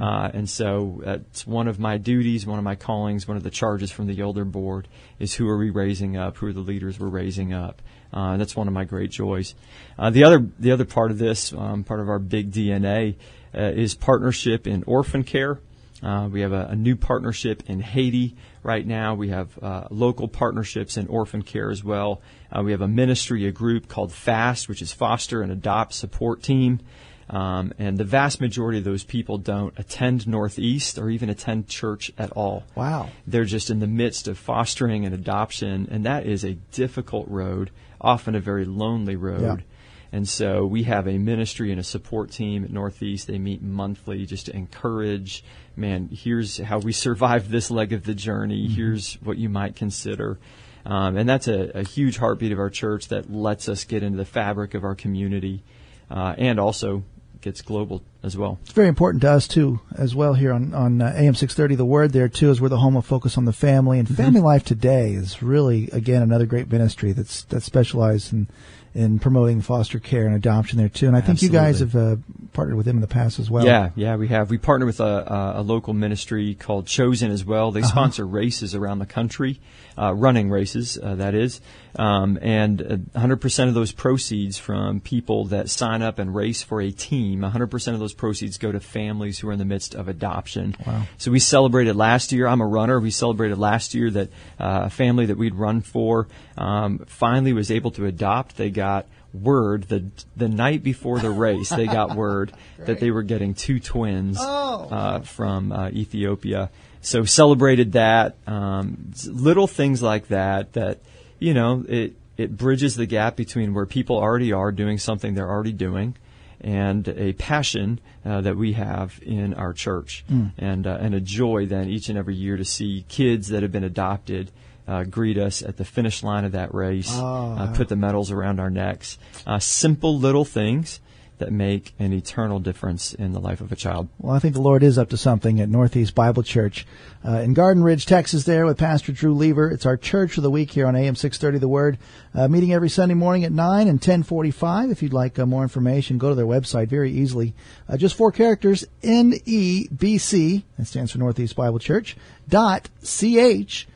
Uh, 0.00 0.30
and 0.32 0.48
so 0.48 1.00
that's 1.04 1.46
one 1.46 1.68
of 1.68 1.78
my 1.78 1.98
duties, 1.98 2.46
one 2.46 2.58
of 2.58 2.64
my 2.64 2.74
callings, 2.74 3.28
one 3.28 3.36
of 3.36 3.42
the 3.42 3.50
charges 3.50 3.90
from 3.90 4.06
the 4.06 4.20
elder 4.20 4.44
board 4.44 4.88
is 5.18 5.34
who 5.34 5.48
are 5.48 5.58
we 5.58 5.70
raising 5.70 6.16
up? 6.16 6.36
Who 6.38 6.46
are 6.46 6.52
the 6.52 6.60
leaders 6.60 6.98
we're 6.98 7.08
raising 7.08 7.52
up? 7.52 7.82
Uh, 8.12 8.36
that's 8.36 8.56
one 8.56 8.68
of 8.68 8.74
my 8.74 8.84
great 8.84 9.10
joys. 9.10 9.54
Uh, 9.98 10.10
the 10.10 10.24
other, 10.24 10.46
the 10.58 10.72
other 10.72 10.84
part 10.84 11.10
of 11.10 11.18
this, 11.18 11.52
um, 11.52 11.84
part 11.84 12.00
of 12.00 12.08
our 12.08 12.18
big 12.18 12.52
DNA, 12.52 13.16
uh, 13.54 13.60
is 13.60 13.94
partnership 13.94 14.66
in 14.66 14.82
orphan 14.84 15.24
care. 15.24 15.60
Uh, 16.02 16.28
we 16.30 16.42
have 16.42 16.52
a, 16.52 16.66
a 16.70 16.76
new 16.76 16.94
partnership 16.94 17.62
in 17.68 17.80
Haiti 17.80 18.36
right 18.62 18.86
now. 18.86 19.14
We 19.14 19.28
have 19.30 19.58
uh, 19.62 19.88
local 19.90 20.28
partnerships 20.28 20.96
in 20.96 21.06
orphan 21.08 21.42
care 21.42 21.70
as 21.70 21.82
well. 21.82 22.20
We 22.62 22.70
have 22.72 22.80
a 22.80 22.88
ministry, 22.88 23.46
a 23.46 23.52
group 23.52 23.86
called 23.88 24.12
FAST, 24.12 24.68
which 24.68 24.80
is 24.80 24.92
Foster 24.92 25.42
and 25.42 25.52
Adopt 25.52 25.92
Support 25.92 26.42
Team. 26.42 26.80
Um, 27.28 27.72
and 27.78 27.98
the 27.98 28.04
vast 28.04 28.40
majority 28.40 28.78
of 28.78 28.84
those 28.84 29.02
people 29.02 29.38
don't 29.38 29.76
attend 29.76 30.28
Northeast 30.28 30.96
or 30.96 31.10
even 31.10 31.28
attend 31.28 31.68
church 31.68 32.12
at 32.16 32.30
all. 32.32 32.64
Wow. 32.76 33.10
They're 33.26 33.44
just 33.44 33.68
in 33.68 33.80
the 33.80 33.86
midst 33.88 34.28
of 34.28 34.38
fostering 34.38 35.04
and 35.04 35.14
adoption, 35.14 35.88
and 35.90 36.04
that 36.04 36.24
is 36.24 36.44
a 36.44 36.54
difficult 36.72 37.26
road, 37.28 37.70
often 38.00 38.34
a 38.36 38.40
very 38.40 38.64
lonely 38.64 39.16
road. 39.16 39.58
Yeah. 39.60 39.64
And 40.12 40.28
so 40.28 40.64
we 40.64 40.84
have 40.84 41.08
a 41.08 41.18
ministry 41.18 41.72
and 41.72 41.80
a 41.80 41.84
support 41.84 42.30
team 42.30 42.64
at 42.64 42.70
Northeast. 42.70 43.26
They 43.26 43.38
meet 43.38 43.60
monthly 43.60 44.24
just 44.24 44.46
to 44.46 44.54
encourage, 44.54 45.42
man, 45.74 46.08
here's 46.12 46.58
how 46.58 46.78
we 46.78 46.92
survived 46.92 47.50
this 47.50 47.72
leg 47.72 47.92
of 47.92 48.04
the 48.04 48.14
journey. 48.14 48.68
Here's 48.68 49.14
what 49.14 49.36
you 49.36 49.48
might 49.48 49.74
consider. 49.74 50.38
Um, 50.86 51.16
and 51.16 51.28
that's 51.28 51.48
a, 51.48 51.72
a 51.74 51.82
huge 51.82 52.18
heartbeat 52.18 52.52
of 52.52 52.60
our 52.60 52.70
church 52.70 53.08
that 53.08 53.32
lets 53.32 53.68
us 53.68 53.82
get 53.82 54.04
into 54.04 54.16
the 54.16 54.24
fabric 54.24 54.74
of 54.74 54.84
our 54.84 54.94
community 54.94 55.64
uh, 56.08 56.36
and 56.38 56.60
also 56.60 57.02
gets 57.46 57.62
global 57.62 58.02
as 58.26 58.36
well. 58.36 58.58
It's 58.62 58.72
very 58.72 58.88
important 58.88 59.22
to 59.22 59.30
us 59.30 59.48
too, 59.48 59.80
as 59.96 60.14
well 60.14 60.34
here 60.34 60.52
on 60.52 60.74
on 60.74 61.00
uh, 61.00 61.14
AM 61.16 61.34
six 61.34 61.54
thirty. 61.54 61.74
The 61.74 61.84
word 61.84 62.12
there 62.12 62.28
too 62.28 62.50
is 62.50 62.60
we're 62.60 62.68
the 62.68 62.78
home 62.78 62.96
of 62.96 63.06
focus 63.06 63.38
on 63.38 63.44
the 63.44 63.52
family 63.52 63.98
and 63.98 64.08
family 64.08 64.40
life 64.40 64.64
today 64.64 65.12
is 65.12 65.42
really 65.42 65.88
again 65.92 66.22
another 66.22 66.46
great 66.46 66.70
ministry 66.70 67.12
that's 67.12 67.44
that 67.44 67.62
specialized 67.62 68.32
in 68.32 68.48
in 68.96 69.18
promoting 69.18 69.60
foster 69.60 69.98
care 69.98 70.24
and 70.24 70.34
adoption 70.34 70.78
there 70.78 70.88
too. 70.88 71.06
And 71.06 71.14
I 71.14 71.20
think 71.20 71.42
you 71.42 71.50
guys 71.50 71.80
have 71.80 71.94
uh, 71.94 72.16
partnered 72.54 72.78
with 72.78 72.86
them 72.86 72.96
in 72.96 73.02
the 73.02 73.06
past 73.06 73.38
as 73.38 73.50
well. 73.50 73.66
Yeah, 73.66 73.90
yeah, 73.94 74.16
we 74.16 74.28
have. 74.28 74.48
We 74.48 74.56
partner 74.56 74.86
with 74.86 75.00
a, 75.00 75.54
a, 75.56 75.62
local 75.62 75.92
ministry 75.92 76.54
called 76.54 76.86
Chosen 76.86 77.30
as 77.30 77.44
well. 77.44 77.70
They 77.72 77.82
sponsor 77.82 78.26
races 78.26 78.74
around 78.74 79.00
the 79.00 79.06
country, 79.06 79.60
uh, 79.98 80.14
running 80.14 80.48
races, 80.48 80.98
uh, 81.00 81.16
that 81.16 81.34
is. 81.34 81.60
Um, 81.98 82.38
and 82.40 82.80
uh, 82.80 82.96
100% 83.18 83.68
of 83.68 83.74
those 83.74 83.92
proceeds 83.92 84.56
from 84.56 85.00
people 85.00 85.44
that 85.46 85.68
sign 85.68 86.00
up 86.00 86.18
and 86.18 86.34
race 86.34 86.62
for 86.62 86.80
a 86.80 86.90
team, 86.90 87.40
100% 87.40 87.92
of 87.92 87.98
those 87.98 88.14
proceeds 88.16 88.58
go 88.58 88.72
to 88.72 88.80
families 88.80 89.38
who 89.38 89.48
are 89.48 89.52
in 89.52 89.58
the 89.58 89.64
midst 89.64 89.94
of 89.94 90.08
adoption. 90.08 90.76
Wow. 90.86 91.02
So 91.18 91.30
we 91.30 91.38
celebrated 91.38 91.96
last 91.96 92.32
year. 92.32 92.46
I'm 92.46 92.60
a 92.60 92.66
runner. 92.66 92.98
We 93.00 93.10
celebrated 93.10 93.58
last 93.58 93.94
year 93.94 94.10
that 94.10 94.28
uh, 94.58 94.82
a 94.84 94.90
family 94.90 95.26
that 95.26 95.36
we'd 95.36 95.54
run 95.54 95.80
for 95.80 96.28
um, 96.56 97.00
finally 97.06 97.52
was 97.52 97.70
able 97.70 97.90
to 97.92 98.06
adopt. 98.06 98.56
They 98.56 98.70
got 98.70 99.06
word 99.32 99.84
the 99.84 100.10
the 100.36 100.48
night 100.48 100.82
before 100.82 101.18
the 101.18 101.30
race. 101.30 101.68
They 101.68 101.86
got 101.86 102.16
word 102.16 102.52
that 102.78 103.00
they 103.00 103.10
were 103.10 103.22
getting 103.22 103.54
two 103.54 103.80
twins 103.80 104.38
uh, 104.40 105.20
from 105.20 105.72
uh, 105.72 105.88
Ethiopia. 105.90 106.70
So 107.02 107.24
celebrated 107.24 107.92
that. 107.92 108.36
Um, 108.46 109.12
little 109.26 109.66
things 109.66 110.02
like 110.02 110.28
that. 110.28 110.72
That 110.72 111.00
you 111.38 111.54
know 111.54 111.84
it 111.88 112.14
it 112.36 112.56
bridges 112.56 112.96
the 112.96 113.06
gap 113.06 113.36
between 113.36 113.74
where 113.74 113.86
people 113.86 114.16
already 114.16 114.52
are 114.52 114.72
doing 114.72 114.98
something 114.98 115.34
they're 115.34 115.50
already 115.50 115.72
doing 115.72 116.16
and 116.60 117.06
a 117.08 117.32
passion 117.34 118.00
uh, 118.24 118.40
that 118.40 118.56
we 118.56 118.72
have 118.72 119.20
in 119.22 119.54
our 119.54 119.72
church, 119.72 120.24
and 120.58 120.86
uh, 120.86 120.98
and 121.00 121.14
a 121.14 121.20
joy 121.20 121.66
then 121.66 121.88
each 121.88 122.08
and 122.08 122.18
every 122.18 122.34
year 122.34 122.56
to 122.56 122.64
see 122.64 123.04
kids 123.08 123.48
that 123.48 123.62
have 123.62 123.72
been 123.72 123.84
adopted 123.84 124.50
uh, 124.88 125.04
greet 125.04 125.36
us 125.38 125.62
at 125.62 125.76
the 125.76 125.84
finish 125.84 126.22
line 126.22 126.44
of 126.44 126.52
that 126.52 126.72
race, 126.74 127.10
uh, 127.12 127.72
put 127.74 127.88
the 127.88 127.96
medals 127.96 128.30
around 128.30 128.60
our 128.60 128.70
necks. 128.70 129.18
Uh, 129.46 129.58
simple 129.58 130.18
little 130.18 130.44
things 130.44 131.00
that 131.38 131.52
make 131.52 131.94
an 131.98 132.12
eternal 132.12 132.58
difference 132.58 133.12
in 133.14 133.32
the 133.32 133.40
life 133.40 133.60
of 133.60 133.70
a 133.72 133.76
child. 133.76 134.08
Well, 134.18 134.34
I 134.34 134.38
think 134.38 134.54
the 134.54 134.60
Lord 134.60 134.82
is 134.82 134.98
up 134.98 135.10
to 135.10 135.16
something 135.16 135.60
at 135.60 135.68
Northeast 135.68 136.14
Bible 136.14 136.42
Church 136.42 136.86
uh, 137.26 137.40
in 137.40 137.54
Garden 137.54 137.82
Ridge, 137.82 138.06
Texas. 138.06 138.44
There 138.44 138.66
with 138.66 138.78
Pastor 138.78 139.12
Drew 139.12 139.34
Leaver. 139.34 139.70
It's 139.70 139.86
our 139.86 139.96
church 139.96 140.36
of 140.36 140.42
the 140.42 140.50
week 140.50 140.70
here 140.70 140.86
on 140.86 140.96
AM 140.96 141.16
six 141.16 141.38
thirty. 141.38 141.58
The 141.58 141.68
Word 141.68 141.98
uh, 142.34 142.48
meeting 142.48 142.72
every 142.72 142.88
Sunday 142.88 143.14
morning 143.14 143.44
at 143.44 143.52
nine 143.52 143.88
and 143.88 144.00
ten 144.00 144.22
forty 144.22 144.50
five. 144.50 144.90
If 144.90 145.02
you'd 145.02 145.12
like 145.12 145.38
uh, 145.38 145.46
more 145.46 145.62
information, 145.62 146.18
go 146.18 146.30
to 146.30 146.34
their 146.34 146.46
website 146.46 146.88
very 146.88 147.12
easily. 147.12 147.54
Uh, 147.88 147.96
just 147.96 148.16
four 148.16 148.32
characters: 148.32 148.84
N 149.02 149.34
E 149.44 149.88
B 149.88 150.18
C. 150.18 150.64
That 150.78 150.86
stands 150.86 151.12
for 151.12 151.18
Northeast 151.18 151.56
Bible 151.56 151.78
Church. 151.78 152.16
Dot 152.48 152.88
C 153.02 153.38
H. 153.38 153.88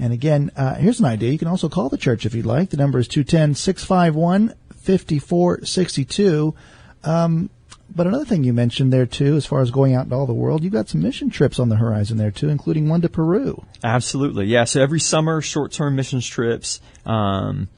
And 0.00 0.12
again, 0.12 0.52
uh, 0.56 0.74
here's 0.74 1.00
an 1.00 1.06
idea. 1.06 1.32
You 1.32 1.38
can 1.38 1.48
also 1.48 1.68
call 1.68 1.88
the 1.88 1.98
church 1.98 2.24
if 2.24 2.34
you'd 2.34 2.46
like. 2.46 2.70
The 2.70 2.76
number 2.76 3.00
is 3.00 3.08
210 3.08 3.56
651 3.56 4.54
5462. 4.88 6.54
But 7.02 8.06
another 8.06 8.26
thing 8.26 8.44
you 8.44 8.52
mentioned 8.52 8.92
there 8.92 9.06
too, 9.06 9.36
as 9.36 9.46
far 9.46 9.60
as 9.60 9.70
going 9.70 9.94
out 9.94 10.04
into 10.04 10.14
all 10.14 10.26
the 10.26 10.34
world, 10.34 10.62
you've 10.62 10.72
got 10.72 10.88
some 10.88 11.00
mission 11.00 11.30
trips 11.30 11.58
on 11.58 11.68
the 11.68 11.76
horizon 11.76 12.18
there 12.18 12.30
too, 12.30 12.48
including 12.48 12.88
one 12.88 13.00
to 13.00 13.08
Peru. 13.08 13.64
Absolutely, 13.82 14.46
yeah. 14.46 14.64
So 14.64 14.82
every 14.82 15.00
summer, 15.00 15.40
short-term 15.40 15.96
missions 15.96 16.26
trips. 16.26 16.80
Um, 17.06 17.68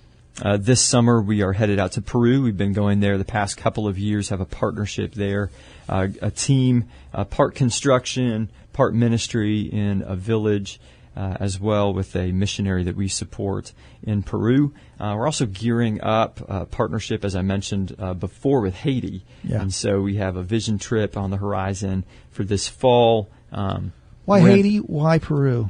uh, 0.42 0.56
this 0.56 0.80
summer 0.80 1.20
we 1.20 1.42
are 1.42 1.52
headed 1.52 1.78
out 1.78 1.92
to 1.92 2.02
Peru. 2.02 2.42
We've 2.42 2.56
been 2.56 2.72
going 2.72 3.00
there 3.00 3.18
the 3.18 3.24
past 3.24 3.56
couple 3.56 3.86
of 3.86 3.98
years. 3.98 4.30
Have 4.30 4.40
a 4.40 4.46
partnership 4.46 5.14
there, 5.14 5.50
uh, 5.88 6.08
a 6.20 6.30
team, 6.30 6.84
uh, 7.14 7.24
part 7.24 7.54
construction, 7.54 8.50
part 8.72 8.94
ministry 8.94 9.60
in 9.60 10.02
a 10.06 10.16
village 10.16 10.80
uh, 11.20 11.36
as 11.38 11.60
well 11.60 11.92
with 11.92 12.16
a 12.16 12.32
missionary 12.32 12.84
that 12.84 12.96
we 12.96 13.06
support 13.06 13.74
in 14.02 14.22
Peru. 14.22 14.72
Uh, 14.98 15.14
we're 15.18 15.26
also 15.26 15.44
gearing 15.44 16.00
up 16.00 16.40
a 16.48 16.64
partnership, 16.64 17.26
as 17.26 17.36
I 17.36 17.42
mentioned 17.42 17.94
uh, 17.98 18.14
before, 18.14 18.62
with 18.62 18.74
Haiti. 18.74 19.26
Yeah. 19.44 19.60
And 19.60 19.74
so 19.74 20.00
we 20.00 20.16
have 20.16 20.36
a 20.36 20.42
vision 20.42 20.78
trip 20.78 21.18
on 21.18 21.30
the 21.30 21.36
horizon 21.36 22.04
for 22.30 22.42
this 22.42 22.68
fall. 22.68 23.28
Um, 23.52 23.92
Why 24.24 24.40
Haiti? 24.40 24.78
Why 24.78 25.18
Peru? 25.18 25.68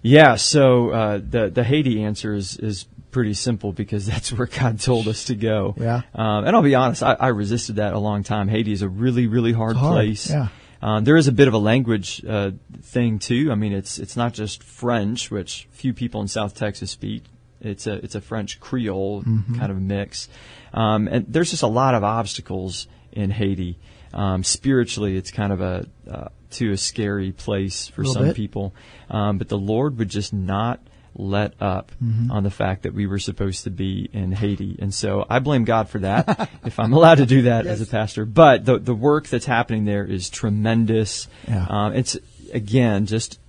yeah, 0.00 0.36
so 0.36 0.90
uh, 0.90 1.18
the 1.18 1.50
the 1.50 1.64
Haiti 1.64 2.02
answer 2.02 2.32
is 2.32 2.56
is 2.56 2.86
pretty 3.10 3.34
simple 3.34 3.72
because 3.72 4.06
that's 4.12 4.32
where 4.32 4.46
God 4.46 4.80
told 4.80 5.08
us 5.08 5.24
to 5.24 5.34
go. 5.34 5.74
Yeah. 5.76 6.02
um, 6.14 6.46
and 6.46 6.56
I'll 6.56 6.62
be 6.62 6.74
honest, 6.74 7.02
I, 7.02 7.14
I 7.20 7.28
resisted 7.28 7.76
that 7.76 7.92
a 7.92 7.98
long 7.98 8.22
time. 8.22 8.48
Haiti 8.48 8.72
is 8.72 8.80
a 8.80 8.88
really 8.88 9.26
really 9.26 9.52
hard, 9.52 9.76
hard, 9.76 9.92
place. 9.92 10.30
yeah. 10.30 10.48
Um, 10.80 11.04
there 11.04 11.16
is 11.16 11.26
a 11.28 11.32
bit 11.32 11.48
of 11.48 11.54
a 11.54 11.58
language 11.58 12.24
uh, 12.24 12.52
thing 12.82 13.18
too. 13.18 13.50
I 13.50 13.54
mean, 13.56 13.72
it's 13.72 13.98
it's 13.98 14.16
not 14.16 14.32
just 14.32 14.62
French, 14.62 15.30
which 15.30 15.66
few 15.72 15.92
people 15.92 16.20
in 16.20 16.28
South 16.28 16.54
Texas 16.54 16.90
speak. 16.90 17.24
It's 17.60 17.86
a 17.88 17.94
it's 17.94 18.14
a 18.14 18.20
French 18.20 18.60
Creole 18.60 19.22
Mm-hmm. 19.22 19.58
kind 19.58 19.72
of 19.72 19.80
mix, 19.80 20.28
um, 20.72 21.08
and 21.08 21.26
there's 21.28 21.50
just 21.50 21.64
a 21.64 21.66
lot 21.68 21.94
of 21.94 22.04
obstacles 22.04 22.86
in 23.10 23.30
Haiti. 23.30 23.78
Um, 24.14 24.44
spiritually, 24.44 25.16
it's 25.16 25.30
kind 25.32 25.52
of 25.52 25.60
a 25.60 25.86
uh, 26.08 26.28
to 26.52 26.70
a 26.72 26.76
scary 26.76 27.32
place 27.32 27.88
for 27.88 28.04
some 28.04 28.26
bit. 28.26 28.36
people, 28.36 28.72
um, 29.10 29.38
but 29.38 29.48
the 29.48 29.58
Lord 29.58 29.98
would 29.98 30.08
just 30.08 30.32
not 30.32 30.80
let 31.14 31.54
up 31.60 31.92
Mm-hmm. 32.02 32.30
on 32.30 32.42
the 32.44 32.50
fact 32.50 32.82
that 32.84 32.94
we 32.94 33.06
were 33.06 33.18
supposed 33.18 33.64
to 33.64 33.70
be 33.70 34.08
in 34.12 34.30
Haiti. 34.32 34.76
And 34.80 34.92
so 34.94 35.26
I 35.28 35.38
blame 35.40 35.64
God 35.64 35.88
for 35.88 35.98
that, 36.00 36.48
if 36.64 36.78
I'm 36.78 36.92
allowed 36.92 37.16
to 37.16 37.26
do 37.26 37.42
that 37.42 37.66
as 37.66 37.80
a 37.80 37.86
pastor. 37.86 38.24
But 38.24 38.64
the, 38.64 38.78
the 38.78 38.94
work 38.94 39.26
that's 39.28 39.46
happening 39.46 39.84
there 39.84 40.04
is 40.04 40.30
tremendous. 40.30 41.26
Yeah. 41.48 41.66
Um, 41.68 41.94
it's, 41.94 42.16
again, 42.52 43.06
just 43.06 43.40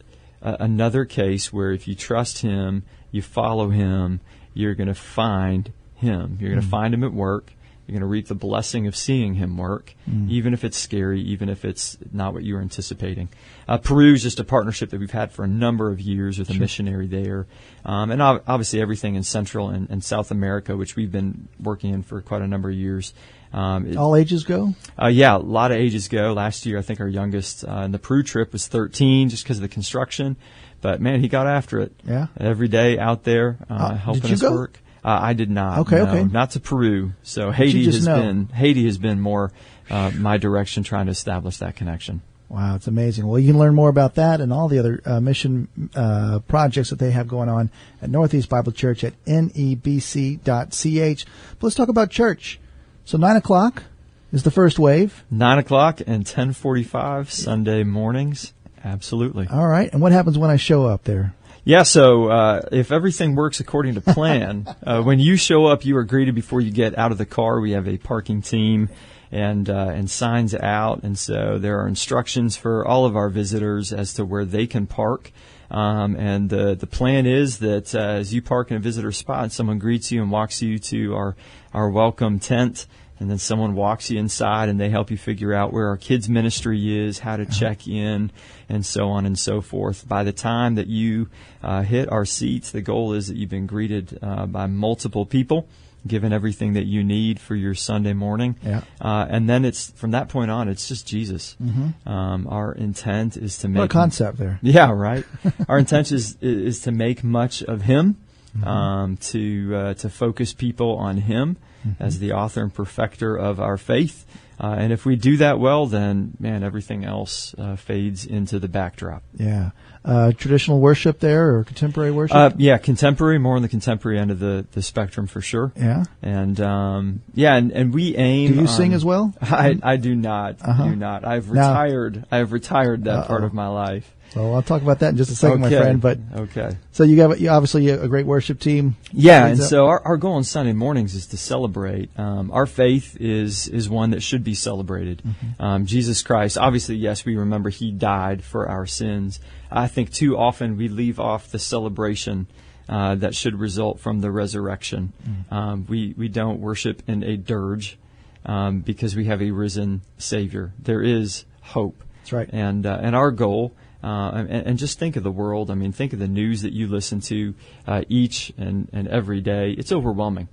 a, 0.42 0.58
another 0.62 1.06
case 1.06 1.54
where 1.54 1.72
if 1.72 1.88
you 1.88 1.96
trust 1.96 2.40
Him, 2.40 2.84
you 3.12 3.22
follow 3.22 3.70
Him, 3.70 4.20
you're 4.54 4.76
going 4.76 4.88
to 4.88 4.96
find 4.96 5.72
Him. 5.96 6.38
You're 6.40 6.50
going 6.52 6.62
to 6.62 6.68
find 6.68 6.94
Him 6.94 7.04
at 7.04 7.14
work. 7.14 7.54
You're 7.90 7.94
going 8.00 8.02
to 8.02 8.06
reap 8.08 8.28
the 8.28 8.36
blessing 8.36 8.86
of 8.86 8.96
seeing 8.96 9.34
Him 9.34 9.58
work, 9.58 9.96
even 10.28 10.54
if 10.54 10.64
it's 10.64 10.78
scary, 10.78 11.22
even 11.22 11.50
if 11.50 11.66
it's 11.66 11.98
not 12.14 12.34
what 12.34 12.44
you 12.44 12.54
were 12.54 12.62
anticipating. 12.62 13.30
Uh, 13.68 13.78
Peru 13.80 14.14
is 14.14 14.22
just 14.22 14.40
a 14.40 14.44
partnership 14.44 14.92
that 14.92 15.00
we've 15.00 15.10
had 15.12 15.32
for 15.32 15.44
a 15.44 15.48
number 15.48 15.90
of 15.92 16.00
years 16.00 16.38
with 16.38 16.50
a 16.52 16.54
missionary 16.54 17.08
there. 17.08 17.48
Um, 17.84 18.12
and 18.12 18.22
ob- 18.22 18.44
obviously 18.48 18.80
everything 18.82 19.16
in 19.16 19.24
Central 19.24 19.70
and, 19.70 19.90
and 19.90 20.04
South 20.04 20.30
America, 20.30 20.78
which 20.78 20.96
we've 20.96 21.12
been 21.12 21.48
working 21.60 21.94
in 21.94 22.04
for 22.04 22.22
quite 22.22 22.42
a 22.44 22.48
number 22.48 22.70
of 22.70 22.76
years. 22.76 23.14
Um, 23.52 23.88
it- 23.88 23.98
All 23.98 24.16
ages 24.16 24.44
go. 24.44 24.76
uh, 25.02 25.08
yeah, 25.08 25.36
a 25.36 25.40
lot 25.40 25.72
of 25.72 25.78
ages 25.78 26.08
go. 26.10 26.34
Last 26.34 26.68
year, 26.68 26.78
I 26.78 26.84
think 26.84 27.00
our 27.00 27.08
youngest 27.08 27.64
uh, 27.68 27.82
in 27.86 27.92
the 27.92 27.98
Peru 28.00 28.22
trip 28.22 28.54
was 28.54 28.68
13, 28.68 29.30
just 29.30 29.44
because 29.44 29.58
of 29.58 29.64
the 29.64 29.68
construction. 29.70 30.36
But 30.82 31.02
man, 31.02 31.20
he 31.22 31.28
got 31.28 31.48
after 31.48 31.80
it. 31.80 31.92
Yeah. 32.06 32.28
every 32.40 32.68
day 32.68 32.98
out 33.00 33.24
there 33.24 33.58
uh, 33.70 33.74
Uh, 33.74 33.94
helping 33.96 34.32
us 34.32 34.42
go? 34.42 34.52
work. 34.54 34.80
Uh, 35.04 35.20
I 35.22 35.34
did 35.34 35.50
not. 35.50 35.80
Okay, 35.80 35.98
no, 35.98 36.08
okay. 36.08 36.24
Not 36.24 36.52
to 36.52 36.60
Peru. 36.60 37.14
So 37.24 37.52
Haiti 37.52 37.86
has 37.86 38.06
know. 38.06 38.20
been 38.20 38.48
Haiti 38.48 38.86
has 38.86 38.98
been 38.98 39.20
more 39.20 39.52
uh, 39.90 40.12
my 40.16 40.38
direction, 40.38 40.84
trying 40.84 41.06
to 41.06 41.12
establish 41.12 41.58
that 41.58 41.76
connection. 41.76 42.22
Wow, 42.50 42.76
it's 42.76 42.88
amazing. 42.88 43.28
Well, 43.28 43.38
you 43.40 43.52
can 43.52 43.60
learn 43.60 43.76
more 43.76 43.90
about 43.90 44.16
that 44.16 44.42
and 44.42 44.52
all 44.52 44.68
the 44.68 44.80
other 44.80 45.02
uh, 45.06 45.20
mission 45.20 45.68
uh, 45.96 46.40
projects 46.48 46.90
that 46.90 46.98
they 46.98 47.12
have 47.12 47.28
going 47.28 47.48
on 47.48 47.70
at 48.02 48.10
Northeast 48.10 48.50
Bible 48.50 48.72
Church 48.72 49.04
at 49.04 49.14
nebc.ch. 49.26 50.40
But 50.46 51.64
let's 51.64 51.76
talk 51.76 51.90
about 51.90 52.10
church. 52.10 52.60
So 53.06 53.20
nine 53.20 53.36
o'clock 53.36 53.84
is 54.32 54.42
the 54.42 54.52
first 54.52 54.80
wave. 54.80 55.24
Nine 55.30 55.60
o'clock 55.60 56.02
and 56.06 56.26
10:45 56.26 57.30
Sunday 57.30 57.84
mornings. 57.84 58.54
Absolutely. 58.84 59.48
All 59.48 59.68
right, 59.68 59.92
and 59.94 60.02
what 60.02 60.12
happens 60.12 60.38
when 60.38 60.50
I 60.50 60.56
show 60.56 60.86
up 60.88 61.04
there? 61.04 61.36
Yeah, 61.70 61.84
so 61.84 62.30
uh, 62.30 62.62
if 62.72 62.92
everything 62.92 63.36
works 63.36 63.60
according 63.60 63.94
to 63.94 64.02
plan, 64.02 64.66
uh, 64.84 65.04
when 65.04 65.20
you 65.20 65.36
show 65.36 65.68
up, 65.68 65.86
you 65.86 65.98
are 65.98 66.04
greeted 66.04 66.34
before 66.34 66.62
you 66.62 66.72
get 66.72 66.98
out 66.98 67.12
of 67.12 67.20
the 67.20 67.28
car. 67.28 67.60
We 67.60 67.74
have 67.74 67.88
a 67.88 68.00
parking 68.00 68.42
team 68.42 68.90
and 69.32 69.70
uh, 69.70 69.92
and 69.94 70.10
signs 70.10 70.56
out, 70.56 71.04
and 71.04 71.16
so 71.16 71.60
there 71.60 71.80
are 71.80 71.88
instructions 71.88 72.58
for 72.58 72.88
all 72.88 73.06
of 73.06 73.16
our 73.16 73.30
visitors 73.30 73.94
as 73.94 74.16
to 74.16 74.26
where 74.26 74.46
they 74.46 74.66
can 74.66 74.88
park. 74.88 75.32
Um, 75.70 76.16
and 76.16 76.50
the 76.50 76.74
the 76.74 76.88
plan 76.88 77.28
is 77.28 77.60
that 77.60 77.94
uh, 77.94 78.00
as 78.00 78.34
you 78.34 78.42
park 78.42 78.72
in 78.72 78.78
a 78.78 78.80
visitor 78.80 79.12
spot, 79.12 79.52
someone 79.52 79.78
greets 79.78 80.12
you 80.12 80.24
and 80.24 80.32
walks 80.32 80.64
you 80.64 80.80
to 80.80 81.14
our 81.14 81.36
our 81.72 81.92
welcome 81.92 82.40
tent. 82.40 82.88
And 83.20 83.30
then 83.30 83.38
someone 83.38 83.76
walks 83.76 84.10
you 84.10 84.18
inside 84.18 84.70
and 84.70 84.80
they 84.80 84.90
help 84.90 85.12
you 85.12 85.18
figure 85.18 85.54
out 85.54 85.74
where 85.74 85.88
our 85.88 85.98
kids 85.98 86.30
ministry 86.30 86.98
is, 86.98 87.20
how 87.20 87.36
to 87.36 87.46
check 87.46 87.88
in, 87.88 88.32
and 88.70 88.86
so 88.86 89.10
on 89.10 89.26
and 89.26 89.38
so 89.38 89.60
forth. 89.62 90.08
By 90.08 90.24
the 90.24 90.32
time 90.32 90.76
that 90.76 90.88
you 90.88 91.30
uh, 91.62 91.82
hit 91.82 92.10
our 92.10 92.26
seats, 92.26 92.72
the 92.72 92.82
goal 92.82 93.14
is 93.14 93.28
that 93.28 93.36
you've 93.36 93.50
been 93.50 93.68
greeted 93.68 94.18
uh, 94.22 94.46
by 94.46 94.68
multiple 94.68 95.26
people, 95.26 95.68
given 96.08 96.32
everything 96.32 96.74
that 96.74 96.86
you 96.86 97.04
need 97.04 97.42
for 97.42 97.56
your 97.56 97.76
Sunday 97.76 98.14
morning. 98.14 98.56
Yeah. 98.64 98.84
Uh, 99.02 99.26
and 99.30 99.50
then 99.50 99.66
it's 99.66 99.92
from 99.92 100.12
that 100.12 100.30
point 100.30 100.50
on, 100.50 100.70
it's 100.70 100.88
just 100.88 101.06
Jesus. 101.06 101.58
Um, 102.06 102.48
our 102.48 102.72
intent 102.72 103.36
is 103.36 103.58
to 103.60 103.68
make 103.68 103.80
What 103.80 103.86
a 103.86 103.88
concept 103.90 104.38
there. 104.38 104.60
yeah, 104.62 104.92
right. 104.92 105.26
Our 105.68 105.78
intention 105.78 106.16
is 106.16 106.38
is 106.40 106.82
to 106.84 106.94
make 106.94 107.22
much 107.22 107.64
of 107.64 107.82
Him, 107.82 108.16
um, 108.64 109.18
to 109.18 109.76
uh, 109.76 109.94
to 109.96 110.10
focus 110.10 110.54
people 110.54 110.96
on 110.96 111.18
Him 111.18 111.58
as 112.00 112.20
the 112.20 112.34
author 112.34 112.62
and 112.62 112.74
perfecter 112.74 113.36
of 113.36 113.60
our 113.60 113.78
faith. 113.78 114.26
Uh, 114.60 114.76
and 114.78 114.92
if 114.92 115.06
we 115.06 115.16
do 115.16 115.38
that 115.38 115.60
well, 115.60 115.86
then 115.86 116.36
man, 116.40 116.64
everything 116.64 117.06
else 117.06 117.56
uh, 117.58 117.76
fades 117.76 118.26
into 118.26 118.60
the 118.60 118.68
backdrop. 118.68 119.24
Yeah. 119.36 119.72
Uh, 120.06 120.32
traditional 120.32 120.80
worship 120.80 121.20
there 121.20 121.56
or 121.58 121.64
contemporary 121.66 122.12
worship? 122.12 122.36
Uh, 122.36 122.52
yeah, 122.58 122.78
contemporary, 122.78 123.38
more 123.38 123.58
on 123.58 123.62
the 123.62 123.68
contemporary 123.68 124.18
end 124.18 124.32
of 124.32 124.40
the, 124.40 124.66
the 124.72 124.82
spectrum 124.82 125.28
for 125.28 125.42
sure. 125.42 125.74
yeah. 125.76 126.06
And 126.22 126.60
um, 126.62 127.22
yeah, 127.36 127.56
and, 127.58 127.72
and 127.72 127.94
we 127.94 128.16
aim. 128.16 128.54
Do 128.54 128.62
you 128.62 128.68
sing 128.68 128.94
as 128.94 129.04
well? 129.04 129.34
I, 129.42 129.78
I 129.84 129.98
do 129.98 130.16
not. 130.16 130.56
Uh-huh. 130.62 130.86
Do 130.86 130.96
not. 130.96 131.26
I've 131.26 131.52
Now- 131.52 131.72
retired. 131.72 132.26
I 132.32 132.38
have 132.38 132.54
retired 132.54 133.04
that 133.04 133.28
part 133.28 133.42
Uh-oh. 133.42 133.48
of 133.48 133.54
my 133.54 133.68
life. 133.68 134.10
Well, 134.36 134.54
I'll 134.54 134.62
talk 134.62 134.84
about 134.84 135.00
that 135.00 135.10
in 135.10 135.18
just 135.18 135.32
a 135.32 135.36
second, 135.36 135.66
okay. 135.66 135.76
my 135.76 135.82
friend. 135.82 136.02
But 136.02 136.20
okay. 136.36 136.78
so 136.92 137.04
you 137.04 137.16
got 137.16 137.40
you 137.40 137.50
obviously 137.50 137.90
a, 137.90 138.04
a 138.04 138.08
great 138.08 138.28
worship 138.28 138.60
team. 138.60 138.96
Yeah, 139.12 139.48
and 139.48 139.60
up- 139.60 139.68
so 139.68 139.88
our, 139.88 140.02
our 140.06 140.18
goal 140.18 140.34
on 140.34 140.44
Sunday 140.44 140.74
mornings 140.74 141.16
is 141.16 141.28
to 141.28 141.38
celebrate. 141.38 142.12
Um, 142.18 142.52
our 142.52 142.68
faith 142.68 143.18
is 143.20 143.68
is 143.68 143.90
one 143.90 144.12
that 144.12 144.22
should 144.22 144.44
be 144.44 144.54
celebrated. 144.54 145.24
Um, 145.60 145.88
Jesus 145.88 146.22
Christ, 146.22 146.58
obviously, 146.60 146.96
yes, 146.96 147.26
we 147.26 147.38
remember 147.38 147.70
He 147.70 147.92
died 147.92 148.44
for 148.44 148.70
our 148.70 148.86
sins. 148.86 149.40
I 149.72 149.88
think 149.88 150.12
too 150.12 150.38
often 150.38 150.78
we 150.78 150.88
leave 150.88 151.20
off 151.20 151.52
the 151.52 151.60
celebration 151.60 152.48
uh, 152.88 153.16
that 153.16 153.36
should 153.36 153.60
result 153.60 154.00
from 154.00 154.22
the 154.22 154.32
resurrection. 154.32 155.14
Um, 155.52 155.86
we 155.88 156.14
we 156.18 156.28
don't 156.28 156.60
worship 156.60 157.04
in 157.08 157.24
a 157.24 157.38
dirge 157.38 158.00
um, 158.46 158.82
because 158.82 159.16
we 159.16 159.26
have 159.26 159.42
a 159.42 159.52
risen 159.52 160.02
Savior. 160.18 160.74
There 160.80 161.04
is 161.04 161.46
hope. 161.62 162.04
That's 162.22 162.34
right. 162.34 162.50
And 162.52 162.86
uh, 162.86 163.00
and 163.02 163.16
our 163.16 163.32
goal, 163.32 163.76
uh, 164.04 164.32
and, 164.34 164.50
and 164.50 164.80
just 164.80 164.98
think 164.98 165.16
of 165.16 165.24
the 165.24 165.32
world. 165.32 165.70
I 165.70 165.76
mean, 165.76 165.92
think 165.92 166.14
of 166.14 166.20
the 166.20 166.28
news 166.28 166.62
that 166.64 166.74
you 166.74 166.88
listen 166.88 167.20
to 167.22 167.54
uh, 167.86 168.04
each 168.10 168.52
and, 168.58 168.90
and 168.92 169.08
every 169.08 169.42
day. 169.42 169.72
It's 169.72 169.92
overwhelming. 169.92 170.48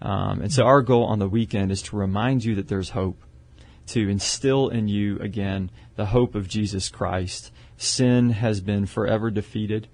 Um, 0.00 0.42
and 0.42 0.52
so 0.52 0.64
our 0.64 0.82
goal 0.82 1.04
on 1.04 1.18
the 1.18 1.28
weekend 1.28 1.72
is 1.72 1.82
to 1.82 1.96
remind 1.96 2.44
you 2.44 2.54
that 2.56 2.68
there's 2.68 2.90
hope, 2.90 3.18
to 3.86 4.08
instill 4.08 4.68
in 4.68 4.88
you 4.88 5.18
again 5.18 5.70
the 5.96 6.06
hope 6.06 6.34
of 6.34 6.48
Jesus 6.48 6.88
Christ. 6.88 7.52
Sin 7.76 8.30
has 8.30 8.60
been 8.60 8.86
forever 8.86 9.30
defeated. 9.30 9.88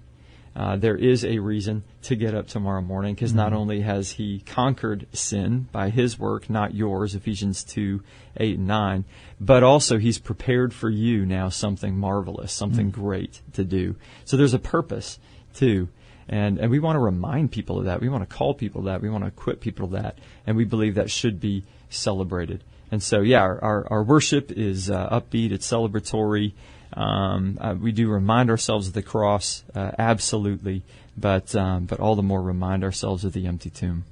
Uh, 0.55 0.75
there 0.75 0.95
is 0.95 1.25
a 1.25 1.39
reason 1.39 1.83
to 2.03 2.15
get 2.15 2.35
up 2.35 2.47
tomorrow 2.47 2.81
morning 2.81 3.15
because 3.15 3.33
not 3.33 3.53
only 3.53 3.81
has 3.81 4.11
he 4.11 4.39
conquered 4.41 5.07
sin 5.11 5.67
by 5.71 5.89
his 5.89 6.19
work, 6.19 6.47
not 6.47 6.75
yours, 6.75 7.15
Ephesians 7.15 7.63
2, 7.63 8.01
8 8.37 8.57
and 8.59 8.67
9, 8.67 9.05
but 9.41 9.63
also 9.63 9.97
he's 9.97 10.19
prepared 10.19 10.71
for 10.71 10.89
you 10.89 11.25
now 11.25 11.49
something 11.49 11.97
marvelous, 11.97 12.53
something 12.53 12.91
great 12.91 13.41
to 13.53 13.63
do. 13.63 13.95
So 14.25 14.37
there's 14.37 14.53
a 14.53 14.59
purpose 14.59 15.17
too. 15.55 15.89
And, 16.29 16.59
and 16.59 16.69
we 16.69 16.79
want 16.79 16.95
to 16.95 17.01
remind 17.01 17.51
people 17.51 17.79
of 17.79 17.85
that. 17.85 17.99
We 17.99 18.09
want 18.09 18.27
to 18.27 18.35
call 18.35 18.53
people 18.53 18.83
that. 18.83 19.01
We 19.01 19.09
want 19.09 19.23
to 19.23 19.27
equip 19.27 19.59
people 19.59 19.87
to 19.87 19.93
that. 19.93 20.19
And 20.45 20.55
we 20.55 20.65
believe 20.65 20.95
that 20.95 21.09
should 21.09 21.39
be 21.39 21.65
celebrated. 21.89 22.63
And 22.93 23.01
so, 23.01 23.21
yeah, 23.21 23.41
our, 23.41 23.59
our, 23.63 23.87
our 23.89 24.03
worship 24.03 24.51
is 24.51 24.87
uh, 24.91 25.09
upbeat, 25.09 25.51
it's 25.51 25.67
celebratory. 25.67 26.51
Um, 26.95 27.57
uh, 27.59 27.73
we 27.73 27.91
do 27.91 28.07
remind 28.07 28.51
ourselves 28.51 28.87
of 28.87 28.93
the 28.93 29.01
cross, 29.01 29.63
uh, 29.73 29.89
absolutely, 29.97 30.83
but 31.17 31.55
um, 31.55 31.85
but 31.85 31.99
all 31.99 32.15
the 32.15 32.21
more 32.21 32.39
remind 32.39 32.83
ourselves 32.83 33.25
of 33.25 33.33
the 33.33 33.47
empty 33.47 33.71
tomb. 33.71 34.05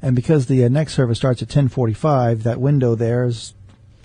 And 0.00 0.14
because 0.14 0.46
the 0.46 0.64
uh, 0.64 0.68
next 0.68 0.94
service 0.94 1.18
starts 1.18 1.42
at 1.42 1.48
10:45, 1.48 2.44
that 2.44 2.60
window 2.60 2.94
there 2.94 3.24
is 3.24 3.54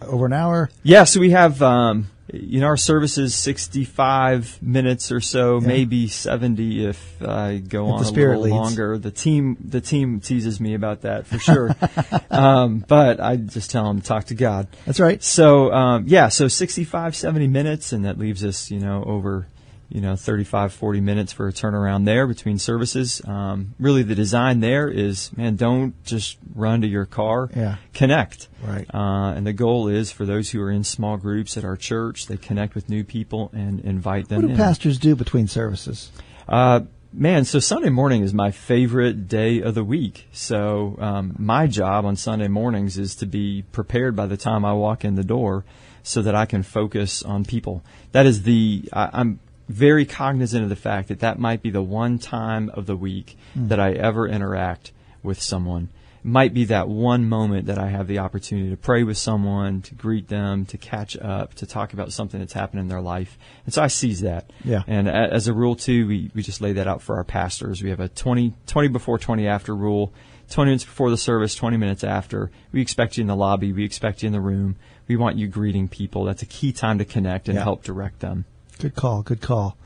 over 0.02 0.26
an 0.26 0.34
hour. 0.34 0.72
Yeah, 0.82 1.04
so 1.04 1.19
we 1.19 1.30
have 1.30 1.62
um, 1.62 2.08
you 2.31 2.62
know 2.62 2.67
our 2.67 2.77
services 2.77 3.36
65 3.36 4.62
minutes 4.62 5.12
or 5.12 5.19
so, 5.19 5.59
Yeah. 5.59 5.67
maybe 5.67 6.07
70 6.07 6.86
if 6.88 7.21
I 7.21 7.57
go 7.57 7.86
If 7.88 7.93
on 7.93 8.05
a 8.05 8.09
little 8.12 8.41
leads. 8.43 8.51
longer. 8.53 8.97
The 8.97 9.12
team 9.12 9.57
the 9.63 9.81
team 9.81 10.19
teases 10.21 10.59
me 10.62 10.73
about 10.73 11.01
that 11.01 11.27
for 11.27 11.38
sure, 11.38 11.75
um, 12.31 12.83
but 12.88 13.19
I 13.19 13.36
just 13.36 13.71
tell 13.71 13.86
them 13.86 14.01
talk 14.01 14.25
to 14.25 14.36
God. 14.36 14.67
That's 14.86 14.99
right. 15.01 15.21
So 15.21 15.71
um, 15.73 16.05
yeah, 16.07 16.29
so 16.29 16.47
65, 16.47 17.15
70 17.15 17.47
minutes, 17.47 17.91
and 17.91 18.05
that 18.05 18.17
leaves 18.17 18.45
us, 18.45 18.71
you 18.71 18.79
know, 18.79 19.03
over, 19.05 19.47
you 19.89 20.02
know, 20.02 20.15
35, 20.15 20.74
40 20.74 21.02
minutes 21.02 21.34
for 21.34 21.48
a 21.48 21.54
turnaround 21.54 22.06
there 22.06 22.26
between 22.28 22.58
services. 22.58 23.22
Um, 23.26 23.76
really, 23.80 24.04
the 24.04 24.15
design 24.15 24.60
there 24.60 24.88
is, 24.89 25.36
man, 25.38 25.56
don't 25.56 26.02
just 26.04 26.38
run 26.56 26.82
to 26.82 26.88
your 26.88 27.06
car. 27.06 27.50
Yeah. 27.56 27.76
Connect. 27.93 28.48
Right. 28.63 28.88
Uh, 28.93 29.34
and 29.36 29.46
the 29.46 29.54
goal 29.54 29.88
is 29.88 30.12
for 30.12 30.26
those 30.26 30.50
who 30.50 30.62
are 30.62 30.72
in 30.72 30.84
small 30.84 31.17
groups 31.17 31.58
at 31.58 31.63
our 31.63 31.78
church, 31.78 32.28
they 32.28 32.38
connect 32.38 32.76
with 32.76 32.89
new 32.89 33.04
people 33.04 33.52
and 33.54 33.80
invite 33.82 34.30
them 34.30 34.41
What 34.41 34.48
do 34.48 34.54
in. 34.54 34.58
pastors 34.58 34.98
do 34.98 35.15
between 35.15 35.48
services? 35.48 36.12
Uh, 36.48 36.82
man, 37.12 37.46
so 37.46 37.60
Sunday 37.60 37.89
morning 37.89 38.24
is 38.24 38.34
my 38.34 38.52
favorite 38.52 39.28
day 39.28 39.62
of 39.62 39.76
the 39.76 39.84
week. 39.84 40.28
So 40.32 40.98
um, 41.00 41.36
my 41.38 41.67
job 41.67 42.06
on 42.06 42.15
Sunday 42.15 42.48
mornings 42.48 42.98
is 42.98 43.15
to 43.17 43.26
be 43.26 43.63
prepared 43.72 44.15
by 44.15 44.26
the 44.26 44.38
time 44.38 44.65
I 44.65 44.74
walk 44.74 45.06
in 45.06 45.15
the 45.15 45.24
door, 45.24 45.65
so 46.06 46.22
that 46.22 46.36
I 46.36 46.46
can 46.46 46.63
focus 46.63 47.24
on 47.24 47.46
people. 47.46 47.82
That 48.12 48.26
is 48.26 48.43
the 48.43 48.89
I, 48.91 49.10
I'm 49.13 49.39
very 49.69 50.06
cognizant 50.06 50.63
of 50.63 50.69
the 50.69 50.76
fact 50.76 51.08
that 51.08 51.19
that 51.19 51.39
might 51.39 51.62
be 51.62 51.69
the 51.69 51.82
one 51.82 52.19
time 52.19 52.69
of 52.69 52.86
the 52.86 52.95
week 52.95 53.38
hmm. 53.54 53.67
that 53.67 53.80
I 53.80 53.93
ever 53.93 54.28
interact 54.28 54.91
with 55.21 55.41
someone. 55.41 55.89
It 56.19 56.28
might 56.28 56.54
be 56.54 56.65
that 56.65 56.88
one 56.88 57.28
moment 57.28 57.67
that 57.67 57.78
I 57.78 57.89
have 57.89 58.08
the 58.08 58.19
opportunity 58.19 58.69
to 58.69 58.78
pray 58.78 59.04
with 59.04 59.17
someone, 59.17 59.82
to 59.84 59.95
greet 59.95 60.30
them, 60.30 60.65
to 60.67 60.78
catch 60.78 61.17
up, 61.17 61.54
to 61.56 61.65
talk 61.65 61.93
about 61.93 62.13
something 62.13 62.39
that's 62.39 62.54
happened 62.54 62.82
in 62.82 62.88
their 62.88 63.02
life. 63.02 63.38
And 63.65 63.73
so 63.73 63.82
I 63.82 63.88
seize 63.88 64.21
that. 64.21 64.49
Yeah. 64.63 64.84
And 64.88 65.08
a- 65.08 65.34
as 65.34 65.47
a 65.47 65.54
rule 65.54 65.76
too, 65.76 66.08
we, 66.08 66.32
we 66.34 66.41
just 66.41 66.62
lay 66.62 66.73
that 66.73 66.88
out 66.88 67.02
for 67.02 67.15
our 67.15 67.23
pastors. 67.26 67.84
We 67.84 67.89
have 67.89 67.99
a 67.99 68.10
20, 68.10 68.54
20 68.67 68.88
before, 68.89 69.17
20 69.17 69.47
after 69.47 69.76
rule. 69.76 70.13
20 70.49 70.69
minutes 70.69 70.84
before 70.84 71.10
the 71.10 71.17
service, 71.17 71.56
20 71.56 71.78
minutes 71.78 72.04
after. 72.04 72.52
We 72.71 72.82
expect 72.82 73.17
you 73.17 73.21
in 73.21 73.28
the 73.28 73.36
lobby. 73.36 73.73
We 73.73 73.86
expect 73.86 74.21
you 74.21 74.28
in 74.28 74.34
the 74.34 74.41
room. 74.41 74.76
We 75.08 75.15
want 75.15 75.38
you 75.38 75.47
greeting 75.47 75.88
people. 75.88 76.26
That's 76.26 76.43
a 76.43 76.45
key 76.45 76.71
time 76.71 76.99
to 76.99 77.06
connect 77.06 77.47
and 77.49 77.56
Yeah. 77.56 77.63
help 77.63 77.84
direct 77.84 78.19
them. 78.19 78.45
Good 78.84 78.96
call. 78.96 79.22
Good 79.22 79.39
call. 79.39 79.78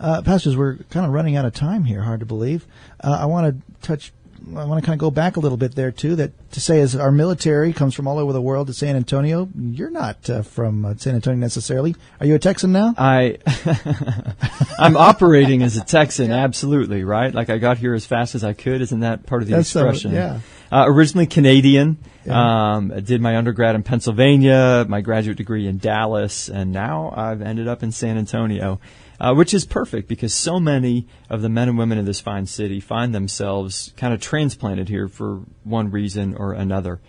Uh, 0.00 0.22
pastors, 0.22 0.56
we're 0.56 0.74
kind 0.90 1.06
of 1.06 1.12
running 1.12 1.36
out 1.36 1.44
of 1.44 1.54
time 1.54 1.84
here. 1.84 2.02
Hard 2.02 2.18
to 2.18 2.26
believe. 2.26 2.66
Uh, 2.98 3.16
I 3.20 3.26
want 3.26 3.46
to 3.46 3.86
touch. 3.86 4.12
I 4.56 4.64
want 4.64 4.82
to 4.82 4.84
kind 4.84 4.94
of 4.94 4.98
go 4.98 5.12
back 5.12 5.36
a 5.36 5.40
little 5.40 5.56
bit 5.56 5.76
there 5.76 5.92
too. 5.92 6.16
That 6.16 6.32
to 6.50 6.60
say, 6.60 6.80
as 6.80 6.96
our 6.96 7.12
military 7.12 7.72
comes 7.72 7.94
from 7.94 8.08
all 8.08 8.18
over 8.18 8.32
the 8.32 8.40
world 8.42 8.66
to 8.66 8.72
San 8.74 8.96
Antonio, 8.96 9.48
you're 9.56 9.88
not 9.88 10.28
uh, 10.28 10.42
from 10.42 10.84
uh, 10.84 10.94
San 10.96 11.14
Antonio 11.14 11.38
necessarily. 11.38 11.94
Are 12.18 12.26
you 12.26 12.34
a 12.34 12.40
Texan 12.40 12.72
now? 12.72 12.92
I, 12.98 13.38
I'm 14.80 14.96
operating 14.96 15.62
as 15.62 15.76
a 15.76 15.84
Texan, 15.84 16.32
absolutely, 16.32 17.04
right? 17.04 17.32
Like 17.32 17.50
I 17.50 17.58
got 17.58 17.78
here 17.78 17.94
as 17.94 18.04
fast 18.04 18.34
as 18.34 18.42
I 18.42 18.52
could. 18.52 18.80
Isn't 18.80 19.00
that 19.00 19.26
part 19.26 19.42
of 19.42 19.48
the 19.48 19.54
That's 19.54 19.76
expression? 19.76 20.10
yeah. 20.12 20.40
Uh, 20.72 20.84
originally 20.86 21.26
Canadian. 21.26 21.98
Yeah. 22.24 22.74
Um, 22.74 22.92
I 22.94 23.00
did 23.00 23.20
my 23.20 23.36
undergrad 23.36 23.74
in 23.74 23.82
Pennsylvania, 23.82 24.84
my 24.88 25.00
graduate 25.00 25.36
degree 25.36 25.66
in 25.66 25.78
Dallas, 25.78 26.48
and 26.48 26.70
now 26.70 27.12
I've 27.16 27.42
ended 27.42 27.66
up 27.66 27.82
in 27.82 27.90
San 27.92 28.16
Antonio, 28.18 28.78
uh, 29.18 29.34
which 29.34 29.52
is 29.52 29.64
perfect 29.64 30.06
because 30.06 30.32
so 30.32 30.60
many 30.60 31.08
of 31.28 31.42
the 31.42 31.48
men 31.48 31.68
and 31.68 31.76
women 31.76 31.98
in 31.98 32.04
this 32.04 32.20
fine 32.20 32.46
city 32.46 32.78
find 32.78 33.14
themselves 33.14 33.92
kind 33.96 34.14
of 34.14 34.20
transplanted 34.20 34.88
here 34.88 35.08
for 35.08 35.40
one 35.64 35.90
reason 35.90 36.36
or 36.36 36.52
another. 36.52 37.00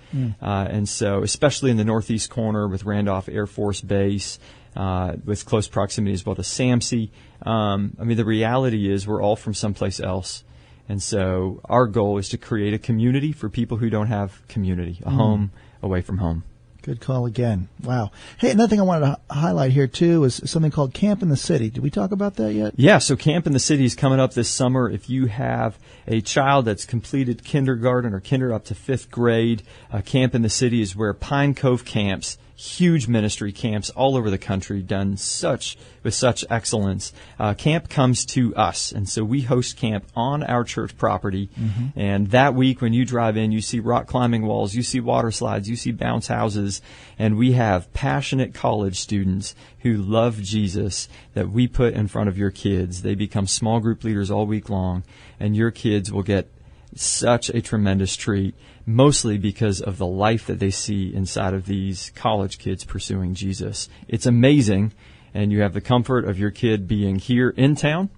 Uh, 0.42 0.68
and 0.70 0.90
so, 0.90 1.22
especially 1.22 1.72
in 1.72 1.78
the 1.78 1.86
northeast 1.86 2.30
corner 2.30 2.68
with 2.68 2.84
Randolph 2.84 3.30
Air 3.30 3.48
Force 3.48 3.82
Base, 3.82 4.40
uh, 4.76 5.14
with 5.26 5.46
close 5.46 5.68
proximity 5.68 6.14
as 6.14 6.26
well 6.26 6.36
to 6.36 6.42
SAMMC, 6.42 7.10
um, 7.44 7.96
I 8.00 8.06
mean, 8.06 8.18
the 8.18 8.26
reality 8.26 8.92
is 8.92 9.08
we're 9.08 9.22
all 9.22 9.36
from 9.36 9.54
someplace 9.54 10.00
else. 10.00 10.44
And 10.92 11.02
so 11.02 11.62
our 11.64 11.88
goal 11.88 12.18
is 12.18 12.28
to 12.30 12.38
create 12.38 12.74
a 12.74 12.78
community 12.78 13.32
for 13.32 13.48
people 13.48 13.78
who 13.78 13.90
don't 13.90 14.08
have 14.08 14.46
community, 14.50 15.00
a 15.06 15.10
home 15.10 15.52
away 15.82 16.02
from 16.02 16.18
home. 16.18 16.44
Good 16.82 17.00
call 17.00 17.26
again. 17.26 17.70
Wow. 17.82 18.12
Hey, 18.38 18.52
another 18.52 18.70
thing 18.70 18.82
I 18.82 18.84
wanted 18.84 19.06
to 19.06 19.20
highlight 19.34 19.72
here 19.72 19.88
too 19.88 20.26
is 20.26 20.42
something 20.44 20.70
called 20.70 20.94
Camp 20.94 21.22
in 21.22 21.30
the 21.30 21.38
City. 21.38 21.70
Did 21.70 21.82
we 21.82 21.90
talk 21.90 22.12
about 22.12 22.36
that 22.36 22.52
yet? 22.52 22.74
Yeah, 22.76 22.98
so 22.98 23.16
Camp 23.16 23.48
in 23.48 23.54
the 23.54 23.60
City 23.60 23.86
is 23.86 23.96
coming 23.96 24.20
up 24.20 24.34
this 24.34 24.50
summer. 24.50 24.90
If 24.90 25.10
you 25.10 25.28
have 25.28 25.80
a 26.08 26.20
child 26.20 26.66
that's 26.66 26.84
completed 26.84 27.46
kindergarten 27.46 28.14
or 28.14 28.20
kinder 28.20 28.52
up 28.52 28.66
to 28.66 28.76
fifth 28.76 29.10
grade, 29.10 29.64
uh, 29.94 30.02
Camp 30.02 30.36
in 30.36 30.42
the 30.42 30.50
City 30.50 30.82
is 30.82 30.94
where 30.94 31.14
Pine 31.14 31.56
Cove 31.56 31.86
camps, 31.86 32.38
huge 32.62 33.08
ministry 33.08 33.52
camps 33.52 33.90
all 33.90 34.16
over 34.16 34.30
the 34.30 34.38
country, 34.38 34.84
done 34.84 35.18
such 35.18 35.78
with 36.04 36.14
such 36.14 36.46
excellence. 36.48 37.12
Uh, 37.40 37.56
camp 37.56 37.90
comes 37.90 38.24
to 38.24 38.56
us, 38.56 38.92
and 38.92 39.10
so 39.10 39.24
we 39.24 39.42
host 39.42 39.78
camp 39.78 40.06
on 40.16 40.44
our 40.44 40.64
church 40.64 40.96
property. 40.96 41.50
And 41.96 42.30
that 42.32 42.54
week, 42.54 42.80
when 42.80 42.94
you 42.94 43.04
drive 43.04 43.36
in, 43.36 43.52
you 43.52 43.62
see 43.62 43.80
rock 43.80 44.06
climbing 44.06 44.46
walls, 44.46 44.76
you 44.76 44.84
see 44.84 45.00
water 45.00 45.32
slides, 45.32 45.68
you 45.68 45.76
see 45.76 45.92
bounce 45.92 46.28
houses, 46.28 46.84
and 47.18 47.36
we 47.36 47.54
have 47.54 47.92
passionate 47.94 48.54
college 48.54 49.00
students 49.00 49.56
who 49.80 49.98
love 49.98 50.40
Jesus 50.42 51.10
that 51.34 51.50
we 51.50 51.68
put 51.68 51.96
in 51.96 52.08
front 52.08 52.30
of 52.30 52.38
your 52.38 52.52
kids. 52.52 53.02
They 53.02 53.16
become 53.16 53.48
small 53.48 53.80
group 53.80 54.04
leaders 54.04 54.30
all 54.30 54.46
week 54.46 54.70
long, 54.70 55.04
and 55.40 55.56
your 55.56 55.72
kids 55.72 56.12
will 56.12 56.24
get 56.24 56.48
such 56.96 57.50
a 57.50 57.62
tremendous 57.62 58.16
treat, 58.16 58.56
mostly 58.86 59.38
because 59.38 59.82
of 59.82 59.98
the 59.98 60.06
life 60.06 60.48
that 60.48 60.60
they 60.60 60.72
see 60.72 61.14
inside 61.14 61.54
of 61.54 61.66
these 61.66 62.12
college 62.16 62.58
kids 62.58 62.84
pursuing 62.84 63.34
Jesus. 63.34 63.90
It's 64.08 64.26
amazing, 64.26 64.94
and 65.34 65.52
you 65.52 65.62
have 65.62 65.74
the 65.74 65.82
comfort 65.82 66.26
of 66.26 66.40
your 66.40 66.52
kid 66.52 66.88
being 66.88 67.18
here 67.18 67.50
in 67.50 67.76
town 67.76 68.10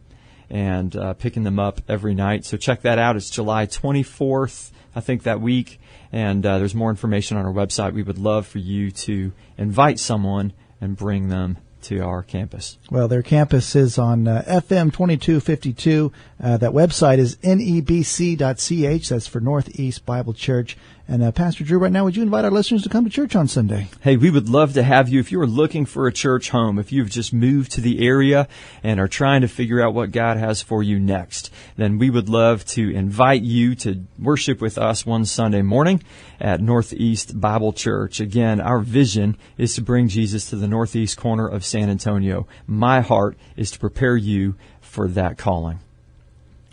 and 0.50 0.96
uh, 0.96 1.14
picking 1.14 1.44
them 1.44 1.60
up 1.60 1.82
every 1.88 2.14
night. 2.14 2.46
So 2.46 2.58
check 2.58 2.82
that 2.82 3.00
out. 3.00 3.16
It's 3.16 3.30
July 3.30 3.66
24th, 3.66 4.72
I 4.96 5.00
think, 5.00 5.24
that 5.24 5.42
week, 5.42 5.80
and 6.12 6.46
uh, 6.46 6.60
there's 6.60 6.76
more 6.76 6.90
information 6.90 7.38
on 7.38 7.46
our 7.46 7.54
website. 7.54 7.94
We 7.94 8.04
would 8.04 8.20
love 8.20 8.48
for 8.48 8.60
you 8.60 8.92
to 8.92 9.32
invite 9.58 10.00
someone 10.00 10.54
and 10.80 10.98
bring 10.98 11.30
them 11.30 11.58
to 11.84 12.00
our 12.00 12.24
campus. 12.24 12.78
Well, 12.90 13.08
their 13.08 13.22
campus 13.22 13.76
is 13.76 13.98
on 13.98 14.28
uh, 14.28 14.44
FM 14.48 14.92
2252. 14.92 16.12
Uh, 16.44 16.58
that 16.58 16.72
website 16.72 17.20
is 17.20 17.38
nebc.ch. 17.38 19.10
That's 19.10 19.28
for 19.28 19.40
Northeast 19.40 20.06
Bible 20.06 20.34
Church. 20.34 20.76
And 21.08 21.24
uh, 21.24 21.32
Pastor 21.32 21.64
Drew, 21.64 21.80
right 21.80 21.92
now, 21.92 22.04
would 22.04 22.18
you 22.18 22.24
invite 22.24 22.44
our 22.44 22.52
listeners 22.52 22.84
to 22.84 22.90
come 22.90 23.06
to 23.06 23.10
church 23.10 23.34
on 23.34 23.48
Sunday? 23.48 23.88
Hey, 24.02 24.18
we 24.18 24.30
would 24.30 24.50
love 24.50 24.74
to 24.74 24.84
have 24.84 25.08
you 25.08 25.22
if 25.22 25.32
you 25.32 25.40
are 25.40 25.48
looking 25.48 25.86
for 25.86 26.06
a 26.06 26.12
church 26.12 26.50
home, 26.50 26.78
if 26.78 26.92
you've 26.92 27.10
just 27.10 27.34
moved 27.34 27.72
to 27.74 27.82
the 27.82 28.06
area 28.06 28.50
and 28.84 29.00
are 29.00 29.08
trying 29.08 29.40
to 29.40 29.48
figure 29.48 29.82
out 29.82 29.94
what 29.94 30.12
God 30.12 30.36
has 30.36 30.62
for 30.62 30.84
you 30.84 31.00
next, 31.00 31.50
then 31.78 31.98
we 31.98 32.10
would 32.10 32.28
love 32.28 32.66
to 32.66 32.90
invite 32.94 33.44
you 33.44 33.74
to 33.76 34.04
worship 34.20 34.60
with 34.60 34.78
us 34.78 35.06
one 35.06 35.24
Sunday 35.24 35.62
morning 35.62 36.04
at 36.42 36.60
Northeast 36.60 37.40
Bible 37.40 37.72
Church. 37.72 38.20
Again, 38.20 38.60
our 38.60 38.80
vision 38.80 39.38
is 39.58 39.76
to 39.76 39.82
bring 39.82 40.10
Jesus 40.10 40.50
to 40.50 40.58
the 40.58 40.68
northeast 40.68 41.18
corner 41.18 41.48
of 41.48 41.64
San 41.64 41.90
Antonio. 41.90 42.48
My 42.68 43.00
heart 43.00 43.38
is 43.56 43.72
to 43.72 43.80
prepare 43.80 44.18
you 44.18 44.56
for 44.82 45.08
that 45.08 45.38
calling. 45.38 45.80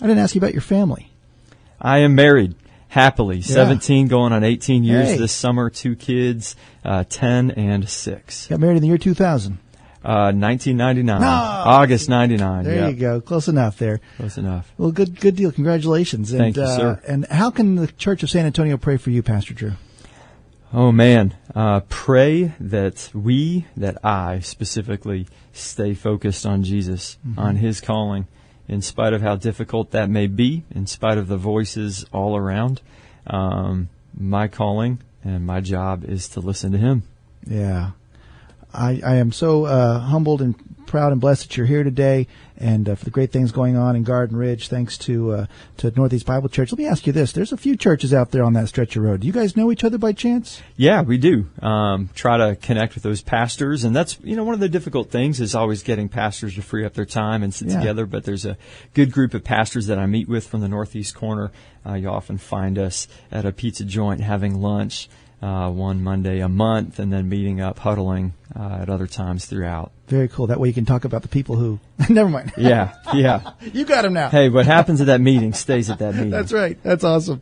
I 0.00 0.06
didn't 0.06 0.18
ask 0.22 0.34
you 0.34 0.40
about 0.40 0.52
your 0.52 0.62
family. 0.62 1.10
I 1.80 1.98
am 1.98 2.14
married 2.14 2.54
happily, 2.88 3.40
17 3.42 4.08
going 4.08 4.32
on 4.32 4.42
18 4.44 4.82
years 4.84 5.08
Hey. 5.10 5.16
this 5.18 5.32
summer, 5.32 5.70
two 5.70 5.94
kids, 5.96 6.56
uh, 6.84 7.04
10 7.08 7.52
and 7.52 7.88
6. 7.88 8.46
Got 8.48 8.60
married 8.60 8.76
in 8.76 8.82
the 8.82 8.88
year 8.88 8.98
2000. 8.98 9.58
Uh, 10.02 10.32
1999. 10.32 11.20
No. 11.20 11.26
August 11.26 12.08
99. 12.08 12.64
There 12.64 12.74
Yep. 12.74 12.90
you 12.90 12.96
go. 12.96 13.20
Close 13.20 13.48
enough 13.48 13.76
there. 13.78 14.00
Close 14.16 14.38
enough. 14.38 14.72
Well, 14.78 14.92
good, 14.92 15.20
good 15.20 15.36
deal. 15.36 15.52
Congratulations. 15.52 16.32
And, 16.32 16.40
Thank 16.40 16.56
you, 16.56 16.62
uh, 16.62 16.76
sir. 16.76 17.00
And 17.06 17.26
how 17.26 17.50
can 17.50 17.74
the 17.76 17.86
Church 17.86 18.22
of 18.22 18.30
San 18.30 18.46
Antonio 18.46 18.78
pray 18.78 18.96
for 18.96 19.10
you, 19.10 19.22
Pastor 19.22 19.52
Drew? 19.52 19.72
Oh 20.72 20.90
man, 20.92 21.34
uh, 21.54 21.80
pray 21.88 22.52
that 22.60 23.10
we, 23.12 23.66
that 23.76 24.02
I 24.04 24.38
specifically, 24.40 25.26
stay 25.52 25.94
focused 25.94 26.46
on 26.46 26.62
Jesus, 26.62 27.18
Mm-hmm. 27.26 27.38
on 27.40 27.56
His 27.56 27.80
calling, 27.80 28.26
in 28.70 28.80
spite 28.80 29.12
of 29.12 29.20
how 29.20 29.34
difficult 29.34 29.90
that 29.90 30.08
may 30.08 30.28
be, 30.28 30.62
in 30.70 30.86
spite 30.86 31.18
of 31.18 31.26
the 31.26 31.36
voices 31.36 32.06
all 32.12 32.36
around. 32.36 32.80
Um, 33.26 33.88
my 34.16 34.46
calling 34.46 35.00
and 35.24 35.44
my 35.44 35.60
job 35.60 36.04
is 36.04 36.28
to 36.30 36.40
listen 36.40 36.70
to 36.70 36.78
Him. 36.78 37.02
Yeah. 37.44 37.90
I, 38.72 39.00
I 39.04 39.16
am 39.16 39.32
so 39.32 39.64
uh, 39.64 39.98
humbled 39.98 40.42
and 40.42 40.54
proud 40.86 41.12
and 41.12 41.20
blessed 41.20 41.42
that 41.48 41.56
you're 41.56 41.66
here 41.66 41.84
today 41.84 42.26
and 42.56 42.88
uh, 42.88 42.94
for 42.96 43.04
the 43.04 43.10
great 43.12 43.30
things 43.30 43.52
going 43.52 43.76
on 43.76 43.94
in 43.94 44.02
Garden 44.02 44.36
Ridge 44.36 44.68
thanks 44.68 44.98
to 44.98 45.32
uh, 45.32 45.46
to 45.78 45.90
Northeast 45.92 46.26
Bible 46.26 46.48
Church. 46.48 46.72
Let 46.72 46.78
me 46.78 46.86
ask 46.86 47.06
you 47.06 47.12
this. 47.12 47.32
There's 47.32 47.52
a 47.52 47.56
few 47.56 47.76
churches 47.76 48.12
out 48.12 48.32
there 48.32 48.42
on 48.44 48.52
that 48.54 48.68
stretch 48.68 48.96
of 48.96 49.04
road. 49.04 49.20
Do 49.20 49.26
you 49.28 49.32
guys 49.32 49.56
know 49.56 49.70
each 49.70 49.84
other 49.84 49.98
by 49.98 50.12
chance? 50.12 50.60
Yeah, 50.76 51.02
we 51.02 51.16
do. 51.16 51.46
Um, 51.62 52.10
try 52.14 52.36
to 52.38 52.56
connect 52.56 52.94
with 52.94 53.04
those 53.04 53.22
pastors, 53.22 53.84
and 53.84 53.94
that's 53.94 54.18
you 54.22 54.34
know 54.36 54.44
one 54.44 54.54
of 54.54 54.60
the 54.60 54.68
difficult 54.68 55.10
things 55.10 55.40
is 55.40 55.54
always 55.54 55.82
getting 55.84 56.08
pastors 56.08 56.56
to 56.56 56.62
free 56.62 56.84
up 56.84 56.94
their 56.94 57.06
time 57.06 57.42
and 57.42 57.54
sit 57.54 57.68
Yeah. 57.68 57.78
together. 57.78 58.04
But 58.04 58.24
there's 58.24 58.44
a 58.44 58.58
good 58.92 59.12
group 59.12 59.32
of 59.32 59.44
pastors 59.44 59.86
that 59.86 59.98
I 59.98 60.06
meet 60.06 60.28
with 60.28 60.46
from 60.46 60.60
the 60.60 60.68
northeast 60.68 61.14
corner. 61.14 61.52
Uh, 61.86 61.94
you 61.94 62.08
often 62.08 62.36
find 62.36 62.78
us 62.78 63.06
at 63.30 63.46
a 63.46 63.52
pizza 63.52 63.84
joint 63.84 64.20
having 64.20 64.60
lunch. 64.60 65.08
Uh, 65.42 65.70
one 65.70 66.02
Monday 66.02 66.40
a 66.40 66.48
month, 66.48 66.98
and 66.98 67.12
then 67.12 67.28
meeting 67.28 67.60
up, 67.60 67.78
huddling 67.78 68.34
uh, 68.54 68.78
at 68.82 68.90
other 68.90 69.06
times 69.06 69.46
throughout. 69.46 69.92
Very 70.10 70.26
cool. 70.26 70.48
That 70.48 70.58
way 70.58 70.66
you 70.66 70.74
can 70.74 70.84
talk 70.84 71.04
about 71.04 71.22
the 71.22 71.28
people 71.28 71.54
who. 71.54 71.78
Never 72.08 72.28
mind. 72.28 72.52
Yeah, 72.60 72.94
yeah. 73.14 73.52
you 73.60 73.84
got 73.84 74.04
him 74.04 74.12
now. 74.12 74.28
Hey, 74.28 74.48
what 74.48 74.66
happens 74.66 75.00
at 75.00 75.06
that 75.06 75.20
meeting 75.20 75.54
stays 75.54 75.88
at 75.88 76.00
that 76.00 76.14
meeting. 76.14 76.30
That's 76.30 76.52
right. 76.52 76.76
That's 76.82 77.04
awesome. 77.04 77.40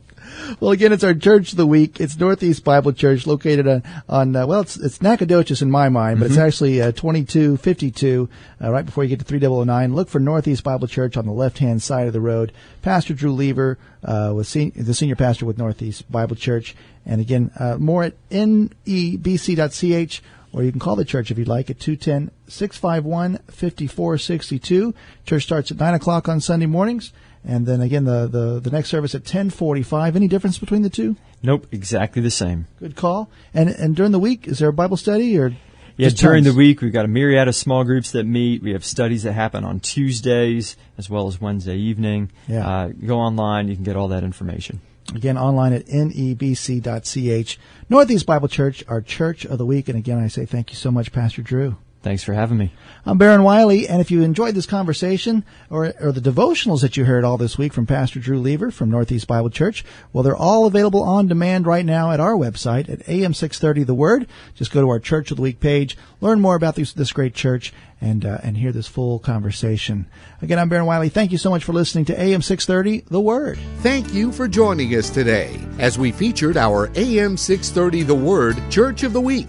Well, 0.60 0.72
again, 0.72 0.92
it's 0.92 1.02
our 1.02 1.14
church 1.14 1.52
of 1.52 1.56
the 1.56 1.66
week. 1.66 1.98
It's 1.98 2.18
Northeast 2.18 2.62
Bible 2.64 2.92
Church, 2.92 3.26
located 3.26 3.66
on, 3.66 3.82
on 4.08 4.36
uh, 4.36 4.46
well, 4.46 4.60
it's, 4.60 4.76
it's 4.76 5.00
Nacogdoches 5.00 5.62
in 5.62 5.70
my 5.70 5.88
mind, 5.88 6.20
but 6.20 6.26
mm-hmm. 6.26 6.34
it's 6.34 6.38
actually 6.38 6.82
uh, 6.82 6.92
2252, 6.92 8.28
uh, 8.62 8.70
right 8.70 8.84
before 8.84 9.04
you 9.04 9.08
get 9.08 9.20
to 9.20 9.24
3009. 9.24 9.94
Look 9.94 10.10
for 10.10 10.20
Northeast 10.20 10.62
Bible 10.62 10.86
Church 10.86 11.16
on 11.16 11.24
the 11.24 11.32
left-hand 11.32 11.82
side 11.82 12.06
of 12.06 12.12
the 12.12 12.20
road. 12.20 12.52
Pastor 12.82 13.14
Drew 13.14 13.32
Leaver 13.32 13.78
uh, 14.04 14.32
was 14.34 14.48
sen- 14.48 14.72
the 14.76 14.92
senior 14.92 15.16
pastor 15.16 15.46
with 15.46 15.56
Northeast 15.56 16.10
Bible 16.12 16.36
Church. 16.36 16.76
And 17.06 17.22
again, 17.22 17.50
uh, 17.58 17.78
more 17.78 18.04
at 18.04 18.28
nebc.ch 18.28 20.22
or 20.52 20.62
you 20.62 20.70
can 20.70 20.80
call 20.80 20.96
the 20.96 21.04
church 21.04 21.30
if 21.30 21.38
you'd 21.38 21.48
like 21.48 21.70
at 21.70 21.80
210 21.80 22.30
651 22.48 23.38
5462. 23.48 24.94
Church 25.24 25.42
starts 25.42 25.70
at 25.70 25.78
9 25.78 25.94
o'clock 25.94 26.28
on 26.28 26.40
Sunday 26.40 26.66
mornings. 26.66 27.12
And 27.44 27.66
then 27.66 27.80
again, 27.80 28.04
the, 28.04 28.26
the, 28.26 28.60
the 28.60 28.70
next 28.70 28.88
service 28.88 29.14
at 29.14 29.22
1045. 29.22 30.16
Any 30.16 30.28
difference 30.28 30.58
between 30.58 30.82
the 30.82 30.90
two? 30.90 31.16
Nope, 31.42 31.66
exactly 31.70 32.20
the 32.20 32.30
same. 32.30 32.66
Good 32.78 32.96
call. 32.96 33.30
And, 33.54 33.68
and 33.68 33.94
during 33.94 34.12
the 34.12 34.18
week, 34.18 34.48
is 34.48 34.58
there 34.58 34.68
a 34.68 34.72
Bible 34.72 34.96
study 34.96 35.38
or? 35.38 35.54
Yeah, 35.96 36.10
during 36.10 36.44
the 36.44 36.54
week, 36.54 36.80
we've 36.80 36.92
got 36.92 37.04
a 37.04 37.08
myriad 37.08 37.48
of 37.48 37.56
small 37.56 37.82
groups 37.82 38.12
that 38.12 38.24
meet. 38.24 38.62
We 38.62 38.72
have 38.72 38.84
studies 38.84 39.24
that 39.24 39.32
happen 39.32 39.64
on 39.64 39.80
Tuesdays 39.80 40.76
as 40.96 41.10
well 41.10 41.26
as 41.26 41.40
Wednesday 41.40 41.76
evening. 41.76 42.30
Yeah. 42.46 42.68
Uh, 42.68 42.88
go 42.88 43.18
online, 43.18 43.66
you 43.66 43.74
can 43.74 43.82
get 43.82 43.96
all 43.96 44.08
that 44.08 44.22
information. 44.22 44.80
Again, 45.14 45.38
online 45.38 45.72
at 45.72 45.86
nebc.ch. 45.86 47.58
Northeast 47.88 48.26
Bible 48.26 48.48
Church, 48.48 48.84
our 48.88 49.00
church 49.00 49.46
of 49.46 49.58
the 49.58 49.66
week. 49.66 49.88
And 49.88 49.96
again, 49.96 50.18
I 50.18 50.28
say 50.28 50.44
thank 50.44 50.70
you 50.70 50.76
so 50.76 50.90
much, 50.90 51.12
Pastor 51.12 51.42
Drew. 51.42 51.76
Thanks 52.00 52.22
for 52.22 52.32
having 52.32 52.58
me. 52.58 52.72
I'm 53.04 53.18
Baron 53.18 53.42
Wiley, 53.42 53.88
and 53.88 54.00
if 54.00 54.10
you 54.10 54.22
enjoyed 54.22 54.54
this 54.54 54.66
conversation 54.66 55.44
or, 55.68 55.92
or 56.00 56.12
the 56.12 56.20
devotionals 56.20 56.80
that 56.82 56.96
you 56.96 57.06
heard 57.06 57.24
all 57.24 57.36
this 57.36 57.58
week 57.58 57.72
from 57.72 57.86
Pastor 57.86 58.20
Drew 58.20 58.38
Leaver 58.38 58.70
from 58.70 58.88
Northeast 58.88 59.26
Bible 59.26 59.50
Church, 59.50 59.84
well, 60.12 60.22
they're 60.22 60.36
all 60.36 60.66
available 60.66 61.02
on 61.02 61.26
demand 61.26 61.66
right 61.66 61.84
now 61.84 62.12
at 62.12 62.20
our 62.20 62.34
website 62.34 62.88
at 62.88 63.00
AM630 63.00 63.84
The 63.84 63.94
Word. 63.94 64.28
Just 64.54 64.70
go 64.70 64.80
to 64.80 64.88
our 64.88 65.00
Church 65.00 65.32
of 65.32 65.38
the 65.38 65.42
Week 65.42 65.58
page, 65.58 65.96
learn 66.20 66.40
more 66.40 66.54
about 66.54 66.76
this, 66.76 66.92
this 66.92 67.12
great 67.12 67.34
church, 67.34 67.72
and 68.00 68.24
uh, 68.24 68.38
and 68.44 68.56
hear 68.56 68.70
this 68.70 68.86
full 68.86 69.18
conversation. 69.18 70.06
Again, 70.40 70.60
I'm 70.60 70.68
Baron 70.68 70.86
Wiley. 70.86 71.08
Thank 71.08 71.32
you 71.32 71.38
so 71.38 71.50
much 71.50 71.64
for 71.64 71.72
listening 71.72 72.04
to 72.06 72.20
AM 72.20 72.42
630 72.42 73.08
The 73.10 73.20
Word. 73.20 73.58
Thank 73.78 74.14
you 74.14 74.30
for 74.30 74.46
joining 74.46 74.94
us 74.94 75.10
today 75.10 75.58
as 75.80 75.98
we 75.98 76.12
featured 76.12 76.56
our 76.56 76.90
AM 76.94 77.36
630 77.36 78.04
The 78.04 78.14
Word 78.14 78.56
Church 78.70 79.02
of 79.02 79.12
the 79.12 79.20
Week. 79.20 79.48